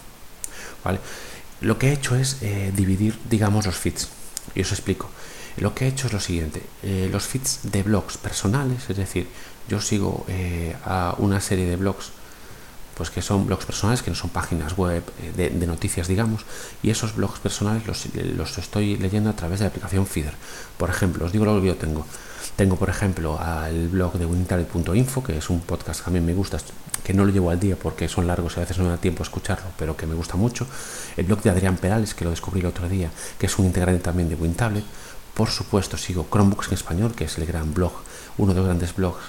¿vale? 0.83 0.99
Lo 1.63 1.79
que 1.79 1.89
he 1.89 1.93
hecho 1.93 2.17
es 2.17 2.39
eh, 2.43 2.73
dividir, 2.75 3.19
digamos, 3.31 3.67
los 3.67 3.77
feeds, 3.77 4.09
y 4.55 4.63
os 4.63 4.73
explico. 4.73 5.11
Lo 5.57 5.75
que 5.75 5.85
he 5.85 5.89
hecho 5.89 6.07
es 6.07 6.13
lo 6.13 6.21
siguiente, 6.21 6.63
eh, 6.83 7.09
los 7.11 7.25
feeds 7.25 7.61
de 7.65 7.83
blogs 7.83 8.19
personales, 8.19 8.89
es 8.89 8.97
decir, 8.97 9.29
yo 9.69 9.81
sigo 9.81 10.27
a 10.85 11.15
una 11.19 11.41
serie 11.41 11.67
de 11.67 11.77
blogs 11.77 12.11
pues 12.95 13.11
que 13.11 13.23
son 13.23 13.47
blogs 13.47 13.65
personales, 13.65 14.03
que 14.03 14.11
no 14.11 14.17
son 14.17 14.31
páginas 14.31 14.77
web 14.77 15.03
eh, 15.21 15.51
de, 15.53 15.67
noticias, 15.67 16.09
digamos, 16.09 16.45
y 16.83 16.91
esos 16.91 17.15
blogs 17.15 17.41
personales 17.41 17.85
los, 17.87 18.59
estoy 18.59 18.97
leyendo 18.97 19.31
a 19.31 19.37
través 19.37 19.61
de 19.61 19.65
la 19.65 19.71
aplicación 19.71 20.07
Feeder. 20.07 20.35
Por 20.77 20.91
ejemplo, 20.91 21.25
os 21.25 21.33
digo 21.33 21.45
lo 21.45 21.61
que 21.61 21.69
yo 21.69 21.77
tengo. 21.77 22.07
Tengo, 22.57 22.77
por 22.77 22.91
ejemplo, 22.91 23.39
al 23.39 23.89
blog 23.89 24.15
de 24.15 24.27
winternet.info, 24.27 25.23
que 25.23 25.39
es 25.39 25.51
un 25.51 25.61
podcast 25.61 26.03
que 26.03 26.11
a 26.11 26.13
mí 26.13 26.21
me 26.21 26.35
gusta, 26.35 26.59
que 27.05 27.15
no 27.15 27.25
lo 27.25 27.33
llevo 27.33 27.51
al 27.51 27.61
día 27.61 27.77
porque 27.77 28.09
son 28.09 28.27
largos 28.27 28.55
y 28.57 28.61
a 28.61 28.61
veces 28.61 28.79
no 28.79 28.85
me 28.85 28.91
da 28.91 28.99
tiempo 28.99 29.23
a 29.23 29.25
escucharlo, 29.25 29.67
pero 29.79 29.97
que 29.97 30.07
me 30.07 30.15
gusta 30.15 30.37
mucho. 30.37 30.67
El 31.17 31.27
blog 31.27 31.43
de 31.43 31.51
Adrián 31.51 31.77
Perales, 31.77 32.15
que 32.15 32.25
lo 32.25 32.31
descubrí 32.31 32.61
el 32.61 32.67
otro 32.67 32.89
día, 32.89 33.11
que 33.39 33.47
es 33.47 33.59
un 33.59 33.67
integrante 33.67 34.03
también 34.03 34.29
de 34.29 34.35
WinTablet. 34.35 34.85
Por 35.35 35.49
supuesto, 35.49 35.97
sigo 35.97 36.27
Chromebooks 36.31 36.69
en 36.69 36.75
español, 36.75 37.15
que 37.15 37.25
es 37.25 37.39
el 37.39 37.47
gran 37.47 37.73
blog, 37.73 37.93
uno 38.39 38.53
de 38.53 38.59
los 38.59 38.67
grandes 38.67 38.95
blogs 38.95 39.23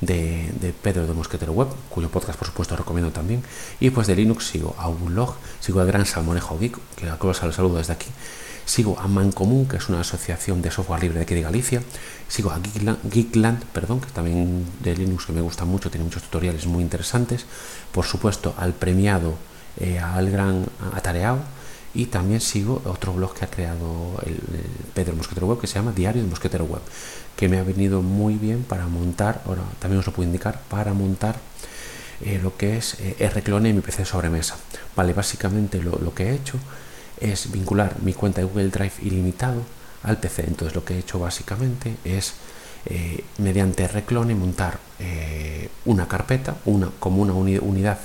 de, 0.00 0.74
Pedro 0.82 1.06
de 1.06 1.12
Mosquetero 1.12 1.52
Web, 1.52 1.68
cuyo 1.90 2.08
podcast 2.08 2.38
por 2.38 2.48
supuesto 2.48 2.76
recomiendo 2.76 3.12
también. 3.12 3.42
Y 3.78 3.90
pues 3.90 4.06
de 4.06 4.16
Linux 4.16 4.46
sigo 4.46 4.74
a 4.78 4.88
blog 4.88 5.34
sigo 5.60 5.80
al 5.80 5.86
Gran 5.86 6.06
Salmonejo 6.06 6.58
Geek, 6.58 6.78
que 6.96 7.08
a 7.08 7.18
los 7.20 7.36
saludo 7.36 7.76
desde 7.76 7.92
aquí. 7.92 8.08
Sigo 8.70 8.96
a 9.00 9.08
Mancomún, 9.08 9.66
que 9.66 9.78
es 9.78 9.88
una 9.88 10.02
asociación 10.02 10.62
de 10.62 10.70
software 10.70 11.02
libre 11.02 11.18
de 11.18 11.24
aquí 11.24 11.34
de 11.34 11.42
Galicia. 11.42 11.82
Sigo 12.28 12.52
a 12.52 12.60
Geekland, 13.10 13.64
perdón, 13.72 14.00
que 14.00 14.12
también 14.12 14.64
de 14.78 14.94
Linux 14.94 15.26
que 15.26 15.32
me 15.32 15.40
gusta 15.40 15.64
mucho, 15.64 15.90
tiene 15.90 16.04
muchos 16.04 16.22
tutoriales 16.22 16.66
muy 16.66 16.84
interesantes. 16.84 17.46
Por 17.90 18.04
supuesto 18.04 18.54
al 18.56 18.72
premiado, 18.72 19.34
eh, 19.80 19.98
al 19.98 20.30
gran 20.30 20.66
Atareado 20.94 21.40
y 21.94 22.06
también 22.06 22.40
sigo 22.40 22.80
otro 22.84 23.12
blog 23.12 23.34
que 23.34 23.44
ha 23.44 23.50
creado 23.50 24.14
el, 24.24 24.38
Pedro 24.94 25.16
Mosquetero 25.16 25.48
Web 25.48 25.60
que 25.60 25.66
se 25.66 25.74
llama 25.74 25.90
Diario 25.90 26.22
de 26.22 26.28
Mosquetero 26.28 26.64
Web 26.64 26.82
que 27.34 27.48
me 27.48 27.58
ha 27.58 27.64
venido 27.64 28.02
muy 28.02 28.34
bien 28.34 28.62
para 28.62 28.86
montar 28.86 29.42
ahora 29.46 29.62
también 29.80 29.98
os 29.98 30.06
lo 30.06 30.12
puedo 30.12 30.28
indicar 30.28 30.60
para 30.68 30.94
montar 30.94 31.40
eh, 32.20 32.38
lo 32.40 32.56
que 32.56 32.76
es 32.76 32.94
eh, 33.00 33.28
Rclone 33.34 33.70
en 33.70 33.76
mi 33.76 33.82
PC 33.82 34.04
sobremesa 34.04 34.56
vale 34.94 35.12
básicamente 35.12 35.82
lo, 35.82 35.98
lo, 35.98 36.14
que 36.14 36.30
he 36.30 36.34
hecho 36.34 36.58
es 37.20 37.50
vincular 37.52 37.96
mi 38.02 38.12
cuenta 38.12 38.40
de 38.40 38.46
Google 38.46 38.68
Drive 38.68 38.94
ilimitado 39.02 39.62
al 40.02 40.18
PC 40.18 40.44
entonces 40.46 40.74
lo 40.74 40.84
que 40.84 40.94
he 40.94 40.98
hecho 40.98 41.18
básicamente 41.18 41.96
es 42.04 42.34
eh, 42.86 43.24
mediante 43.38 43.86
Reclone 43.86 44.34
montar 44.34 44.78
eh, 44.98 45.68
una 45.84 46.08
carpeta 46.08 46.56
una 46.64 46.90
como 46.98 47.22
una 47.22 47.34
unidad 47.34 47.98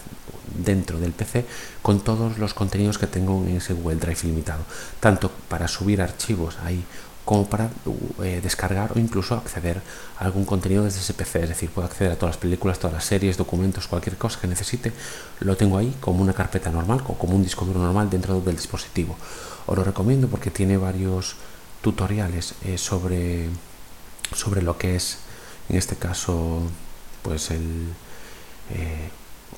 dentro 0.57 0.99
del 0.99 1.11
PC 1.11 1.45
con 1.81 2.01
todos 2.01 2.37
los 2.37 2.53
contenidos 2.53 2.97
que 2.97 3.07
tengo 3.07 3.43
en 3.45 3.57
ese 3.57 3.73
Google 3.73 3.97
Drive 3.97 4.19
limitado, 4.23 4.63
tanto 4.99 5.31
para 5.49 5.67
subir 5.67 6.01
archivos 6.01 6.57
ahí 6.63 6.83
como 7.25 7.49
para 7.49 7.71
eh, 8.23 8.39
descargar 8.41 8.93
o 8.95 8.99
incluso 8.99 9.33
acceder 9.33 9.81
a 10.17 10.25
algún 10.25 10.45
contenido 10.45 10.83
desde 10.83 10.99
ese 10.99 11.13
PC, 11.13 11.43
es 11.43 11.49
decir, 11.49 11.69
puedo 11.71 11.87
acceder 11.87 12.11
a 12.11 12.15
todas 12.15 12.35
las 12.35 12.41
películas, 12.41 12.77
todas 12.77 12.93
las 12.93 13.05
series, 13.05 13.35
documentos, 13.35 13.87
cualquier 13.87 14.15
cosa 14.15 14.39
que 14.39 14.47
necesite, 14.47 14.93
lo 15.39 15.57
tengo 15.57 15.77
ahí 15.77 15.95
como 15.99 16.21
una 16.21 16.33
carpeta 16.33 16.71
normal 16.71 17.01
o 17.07 17.15
como 17.15 17.35
un 17.35 17.43
disco 17.43 17.65
duro 17.65 17.79
normal 17.79 18.09
dentro 18.11 18.39
del 18.39 18.55
dispositivo. 18.55 19.17
Os 19.65 19.75
lo 19.75 19.83
recomiendo 19.83 20.27
porque 20.27 20.51
tiene 20.51 20.77
varios 20.77 21.35
tutoriales 21.81 22.53
eh, 22.63 22.77
sobre, 22.77 23.49
sobre 24.33 24.61
lo 24.61 24.77
que 24.77 24.95
es, 24.95 25.17
en 25.67 25.77
este 25.77 25.95
caso, 25.95 26.61
pues 27.23 27.49
el... 27.49 27.89
Eh, 28.69 29.09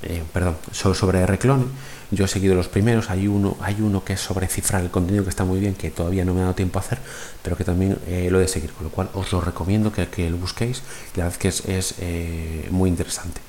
eh, 0.03 0.23
perdón, 0.31 0.57
sobre 0.71 1.25
Reclone. 1.25 1.65
Yo 2.09 2.25
he 2.25 2.27
seguido 2.27 2.55
los 2.55 2.69
primeros, 2.69 3.09
hay 3.09 3.27
uno, 3.27 3.57
hay 3.59 3.81
uno 3.81 4.03
que 4.05 4.13
es 4.13 4.21
sobre 4.21 4.47
cifrar 4.47 4.81
el 4.81 4.89
contenido 4.89 5.25
que 5.25 5.29
está 5.29 5.43
muy 5.43 5.59
bien, 5.59 5.75
que 5.75 5.91
todavía 5.91 6.23
no 6.23 6.33
me 6.33 6.39
ha 6.39 6.43
dado 6.43 6.55
tiempo 6.55 6.79
a 6.79 6.81
hacer, 6.81 6.99
pero 7.43 7.57
que 7.57 7.65
también 7.65 7.97
eh, 8.07 8.29
lo 8.31 8.37
he 8.37 8.43
de 8.43 8.47
seguir, 8.47 8.71
con 8.71 8.85
lo 8.85 8.91
cual 8.91 9.09
os 9.13 9.31
lo 9.33 9.41
recomiendo 9.41 9.91
que, 9.91 10.07
que 10.07 10.29
lo 10.29 10.37
busquéis, 10.37 10.83
la 11.15 11.25
verdad 11.25 11.37
que 11.37 11.49
es, 11.49 11.95
eh, 11.99 12.67
muy 12.71 12.89
interesante. 12.89 13.41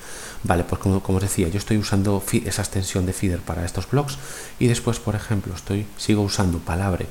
Vale, 0.42 0.64
pues 0.64 0.80
como, 0.80 1.02
como, 1.02 1.18
os 1.18 1.22
decía, 1.22 1.48
yo 1.48 1.58
estoy 1.58 1.78
usando 1.78 2.22
esa 2.44 2.62
extensión 2.62 3.06
de 3.06 3.12
feeder 3.12 3.40
para 3.40 3.64
estos 3.64 3.88
blogs 3.88 4.18
y 4.58 4.66
después, 4.66 4.98
por 4.98 5.14
ejemplo, 5.14 5.54
estoy, 5.54 5.86
sigo 5.96 6.22
usando 6.22 6.58
Palabre 6.58 7.06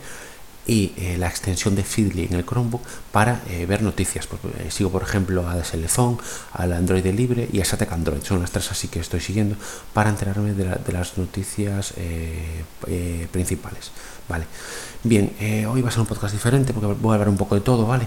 y 0.68 0.92
eh, 0.98 1.16
la 1.18 1.28
extensión 1.28 1.76
de 1.76 1.84
Feedly 1.84 2.26
en 2.26 2.34
el 2.34 2.46
Chromebook 2.46 2.82
para 3.12 3.42
eh, 3.50 3.66
ver 3.66 3.82
noticias. 3.82 4.28
Pues, 4.28 4.74
sigo, 4.74 4.92
por 4.92 5.02
ejemplo, 5.02 5.48
a 5.48 5.56
Deselezón, 5.56 6.20
al 6.54 6.74
Android 6.74 7.06
Libre 7.06 7.48
y 7.52 7.62
a 7.62 7.66
Satec 7.66 7.92
Android. 7.92 8.22
Son 8.22 8.42
las 8.42 8.52
tres 8.52 8.70
así 8.70 8.90
que 8.90 9.00
estoy 9.00 9.22
siguiendo 9.22 9.56
para 9.94 10.10
enterarme 10.10 10.54
de, 10.54 10.94
las 10.94 11.18
noticias 11.18 11.94
principales. 13.32 13.92
Vale. 14.28 14.46
Bien, 15.04 15.32
hoy 15.70 15.82
va 15.82 15.88
a 15.88 15.92
ser 15.92 16.02
un 16.02 16.06
podcast 16.06 16.34
diferente 16.34 16.74
porque 16.74 16.88
voy 16.88 17.12
a 17.12 17.14
hablar 17.14 17.30
un 17.30 17.38
poco 17.38 17.56
de 17.56 17.62
todo, 17.62 17.86
¿vale? 17.86 18.06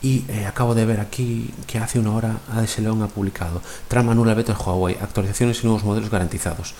Y 0.00 0.24
acabo 0.46 0.74
de 0.74 0.86
ver 0.86 1.00
aquí 1.00 1.52
que 1.66 1.78
hace 1.78 1.98
una 1.98 2.14
hora 2.14 2.38
León 2.78 3.02
ha 3.02 3.08
publicado 3.08 3.60
Trama 3.88 4.14
nula 4.14 4.34
beta 4.34 4.52
en 4.52 4.58
Huawei, 4.58 4.96
actualizaciones 5.00 5.60
y 5.60 5.66
nuevos 5.66 5.84
modelos 5.84 6.10
garantizados. 6.10 6.74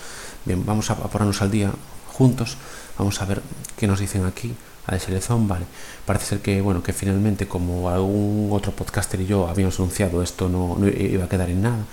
Bien, 0.45 0.65
vamos 0.65 0.89
a 0.89 0.95
ponernos 0.95 1.41
al 1.41 1.51
día 1.51 1.71
juntos. 2.07 2.57
Vamos 2.97 3.21
a 3.21 3.25
ver 3.25 3.41
qué 3.77 3.87
nos 3.87 3.99
dicen 3.99 4.25
aquí 4.25 4.55
a 4.87 4.97
selección, 4.99 5.47
vale. 5.47 5.65
Parece 6.05 6.25
ser 6.25 6.39
que, 6.39 6.61
bueno, 6.61 6.81
que 6.81 6.93
finalmente, 6.93 7.47
como 7.47 7.89
algún 7.89 8.49
otro 8.51 8.71
podcaster 8.71 9.21
y 9.21 9.27
yo 9.27 9.47
habíamos 9.47 9.79
anunciado, 9.79 10.23
esto 10.23 10.49
no, 10.49 10.77
iba 10.87 11.25
a 11.25 11.29
quedar 11.29 11.49
en 11.49 11.61
nada. 11.61 11.85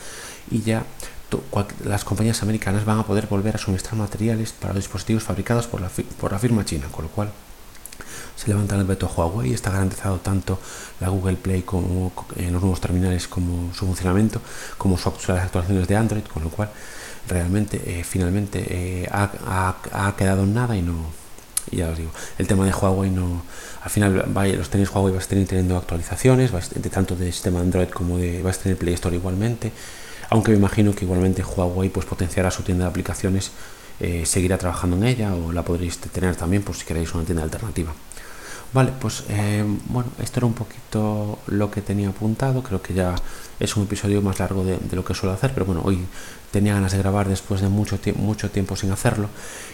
Y 0.50 0.62
ya 0.62 0.84
las 1.84 2.04
compañías 2.04 2.42
americanas 2.42 2.84
van 2.84 3.00
a 3.00 3.06
poder 3.06 3.26
volver 3.26 3.56
a 3.56 3.58
suministrar 3.58 3.96
materiales 3.96 4.52
para 4.52 4.72
los 4.72 4.84
dispositivos 4.84 5.24
fabricados 5.24 5.66
por 5.66 5.80
la, 5.80 5.90
por 6.20 6.32
la 6.32 6.38
firma 6.38 6.64
china, 6.64 6.86
con 6.90 7.04
lo 7.04 7.10
cual 7.10 7.30
se 8.36 8.48
levanta 8.48 8.76
el 8.76 8.84
veto 8.84 9.06
a 9.06 9.10
Huawei 9.10 9.52
está 9.52 9.70
garantizado 9.70 10.18
tanto 10.18 10.58
la 11.00 11.08
Google 11.08 11.36
Play 11.36 11.62
como 11.62 12.12
en 12.36 12.52
los 12.52 12.60
nuevos 12.60 12.80
terminales 12.80 13.26
como 13.26 13.72
su 13.72 13.86
funcionamiento, 13.86 14.40
como 14.76 14.98
su, 14.98 15.10
las 15.28 15.44
actualizaciones 15.44 15.88
de 15.88 15.96
Android, 15.96 16.24
con 16.24 16.44
lo 16.44 16.50
cual 16.50 16.70
realmente 17.28 17.80
eh, 17.86 18.04
finalmente 18.04 18.64
eh, 18.68 19.08
ha, 19.10 20.14
quedado 20.16 20.44
en 20.44 20.54
nada 20.54 20.76
y 20.76 20.82
no, 20.82 20.94
ya 21.70 21.88
os 21.88 21.98
digo, 21.98 22.10
el 22.38 22.46
tema 22.46 22.64
de 22.64 22.72
Huawei 22.72 23.10
no, 23.10 23.42
al 23.82 23.90
final 23.90 24.24
los 24.34 24.70
tenéis 24.70 24.90
Huawei 24.90 25.12
vais 25.12 25.26
a 25.26 25.28
tener 25.28 25.46
teniendo 25.46 25.76
actualizaciones, 25.76 26.52
de 26.52 26.90
tanto 26.90 27.16
de 27.16 27.32
sistema 27.32 27.60
Android 27.60 27.88
como 27.88 28.18
de, 28.18 28.42
vais 28.42 28.58
a 28.58 28.62
tener 28.62 28.78
Play 28.78 28.94
Store 28.94 29.14
igualmente, 29.16 29.72
aunque 30.30 30.50
me 30.52 30.58
imagino 30.58 30.94
que 30.94 31.04
igualmente 31.04 31.42
Huawei 31.42 31.88
pues 31.88 32.06
potenciará 32.06 32.50
su 32.50 32.62
tienda 32.62 32.84
de 32.84 32.90
aplicaciones, 32.90 33.50
eh, 33.98 34.26
seguirá 34.26 34.58
trabajando 34.58 34.96
en 34.96 35.04
ella 35.04 35.34
o 35.34 35.52
la 35.52 35.62
podréis 35.62 35.98
tener 35.98 36.36
también 36.36 36.62
por 36.62 36.76
si 36.76 36.84
queréis 36.84 37.14
una 37.14 37.24
tienda 37.24 37.42
alternativa. 37.42 37.92
Vale, 38.72 38.92
pues 39.00 39.24
eh, 39.28 39.64
bueno, 39.86 40.10
esto 40.20 40.40
era 40.40 40.46
un 40.46 40.52
poquito 40.52 41.38
lo 41.46 41.70
que 41.70 41.80
tenía 41.80 42.08
apuntado. 42.08 42.62
Creo 42.62 42.82
que 42.82 42.94
ya 42.94 43.14
es 43.58 43.76
un 43.76 43.84
episodio 43.84 44.20
más 44.22 44.38
largo 44.38 44.64
de, 44.64 44.78
lo 44.92 45.04
que 45.04 45.14
suelo 45.14 45.34
hacer, 45.34 45.52
pero 45.54 45.66
bueno, 45.66 45.82
hoy 45.84 46.06
tenía 46.50 46.74
ganas 46.74 46.92
de 46.92 46.98
grabar 46.98 47.28
después 47.28 47.60
de 47.60 47.68
mucho, 47.68 47.98
mucho 48.16 48.50
tiempo 48.50 48.76
sin 48.76 48.90
hacerlo. 48.90 49.28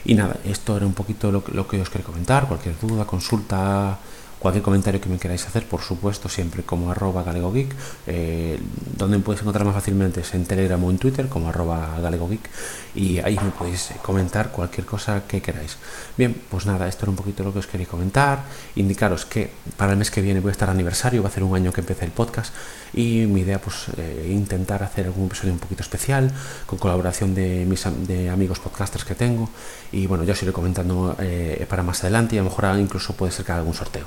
Y 0.04 0.14
nada, 0.14 0.36
esto 0.44 0.76
era 0.76 0.86
un 0.86 0.94
poquito 0.94 1.32
lo, 1.32 1.42
lo 1.52 1.66
que 1.66 1.80
os 1.80 1.90
quería 1.90 2.06
comentar. 2.06 2.46
Cualquier 2.46 2.78
duda, 2.80 3.04
consulta 3.04 3.98
Cualquier 4.42 4.64
comentario 4.64 5.00
que 5.00 5.08
me 5.08 5.18
queráis 5.18 5.46
hacer, 5.46 5.64
por 5.68 5.82
supuesto, 5.82 6.28
siempre 6.28 6.64
como 6.64 6.90
arroba 6.90 7.22
galegogeek. 7.22 7.72
Eh, 8.08 8.58
donde 8.98 9.18
me 9.18 9.22
podéis 9.22 9.42
encontrar 9.42 9.64
más 9.64 9.74
fácilmente 9.76 10.22
es 10.22 10.34
en 10.34 10.46
Telegram 10.46 10.82
o 10.82 10.90
en 10.90 10.98
Twitter 10.98 11.28
como 11.28 11.48
arroba 11.48 12.00
galegogeek. 12.02 12.50
Y 12.96 13.20
ahí 13.20 13.38
me 13.40 13.52
podéis 13.52 13.90
comentar 14.02 14.50
cualquier 14.50 14.84
cosa 14.84 15.22
que 15.28 15.40
queráis. 15.40 15.76
Bien, 16.16 16.34
pues 16.50 16.66
nada, 16.66 16.88
esto 16.88 17.04
era 17.04 17.10
un 17.10 17.16
poquito 17.16 17.44
lo 17.44 17.52
que 17.52 17.60
os 17.60 17.68
quería 17.68 17.86
comentar. 17.86 18.42
Indicaros 18.74 19.26
que 19.26 19.48
para 19.76 19.92
el 19.92 19.98
mes 19.98 20.10
que 20.10 20.20
viene 20.20 20.40
voy 20.40 20.48
a 20.48 20.52
estar 20.52 20.68
aniversario, 20.68 21.22
va 21.22 21.28
a 21.28 21.32
ser 21.32 21.44
un 21.44 21.54
año 21.54 21.72
que 21.72 21.80
empecé 21.80 22.04
el 22.04 22.10
podcast. 22.10 22.52
Y 22.94 23.26
mi 23.26 23.42
idea, 23.42 23.60
pues, 23.60 23.86
eh, 23.96 24.28
intentar 24.28 24.82
hacer 24.82 25.06
algún 25.06 25.26
episodio 25.26 25.52
un 25.52 25.60
poquito 25.60 25.82
especial, 25.82 26.32
con 26.66 26.80
colaboración 26.80 27.32
de 27.36 27.64
mis 27.64 27.86
amigos 27.86 28.58
podcasters 28.58 29.04
que 29.04 29.14
tengo. 29.14 29.48
Y 29.92 30.08
bueno, 30.08 30.24
ya 30.24 30.32
os 30.32 30.42
iré 30.42 30.52
comentando 30.52 31.14
eh, 31.20 31.64
para 31.70 31.84
más 31.84 32.02
adelante 32.02 32.34
y 32.34 32.38
a 32.38 32.42
lo 32.42 32.50
mejor 32.50 32.76
incluso 32.80 33.14
puede 33.14 33.30
ser 33.30 33.44
que 33.44 33.52
haga 33.52 33.60
algún 33.60 33.74
sorteo. 33.74 34.06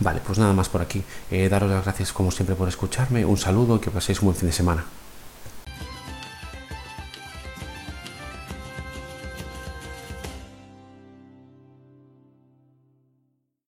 Vale, 0.00 0.20
pues 0.24 0.38
nada 0.38 0.52
más 0.52 0.68
por 0.68 0.80
aquí. 0.80 1.02
Eh, 1.30 1.48
daros 1.48 1.70
las 1.70 1.84
gracias 1.84 2.12
como 2.12 2.30
siempre 2.30 2.56
por 2.56 2.68
escucharme, 2.68 3.24
un 3.24 3.36
saludo 3.36 3.76
y 3.76 3.80
que 3.80 3.90
paséis 3.90 4.20
un 4.20 4.26
buen 4.26 4.36
fin 4.36 4.48
de 4.48 4.52
semana. 4.52 4.84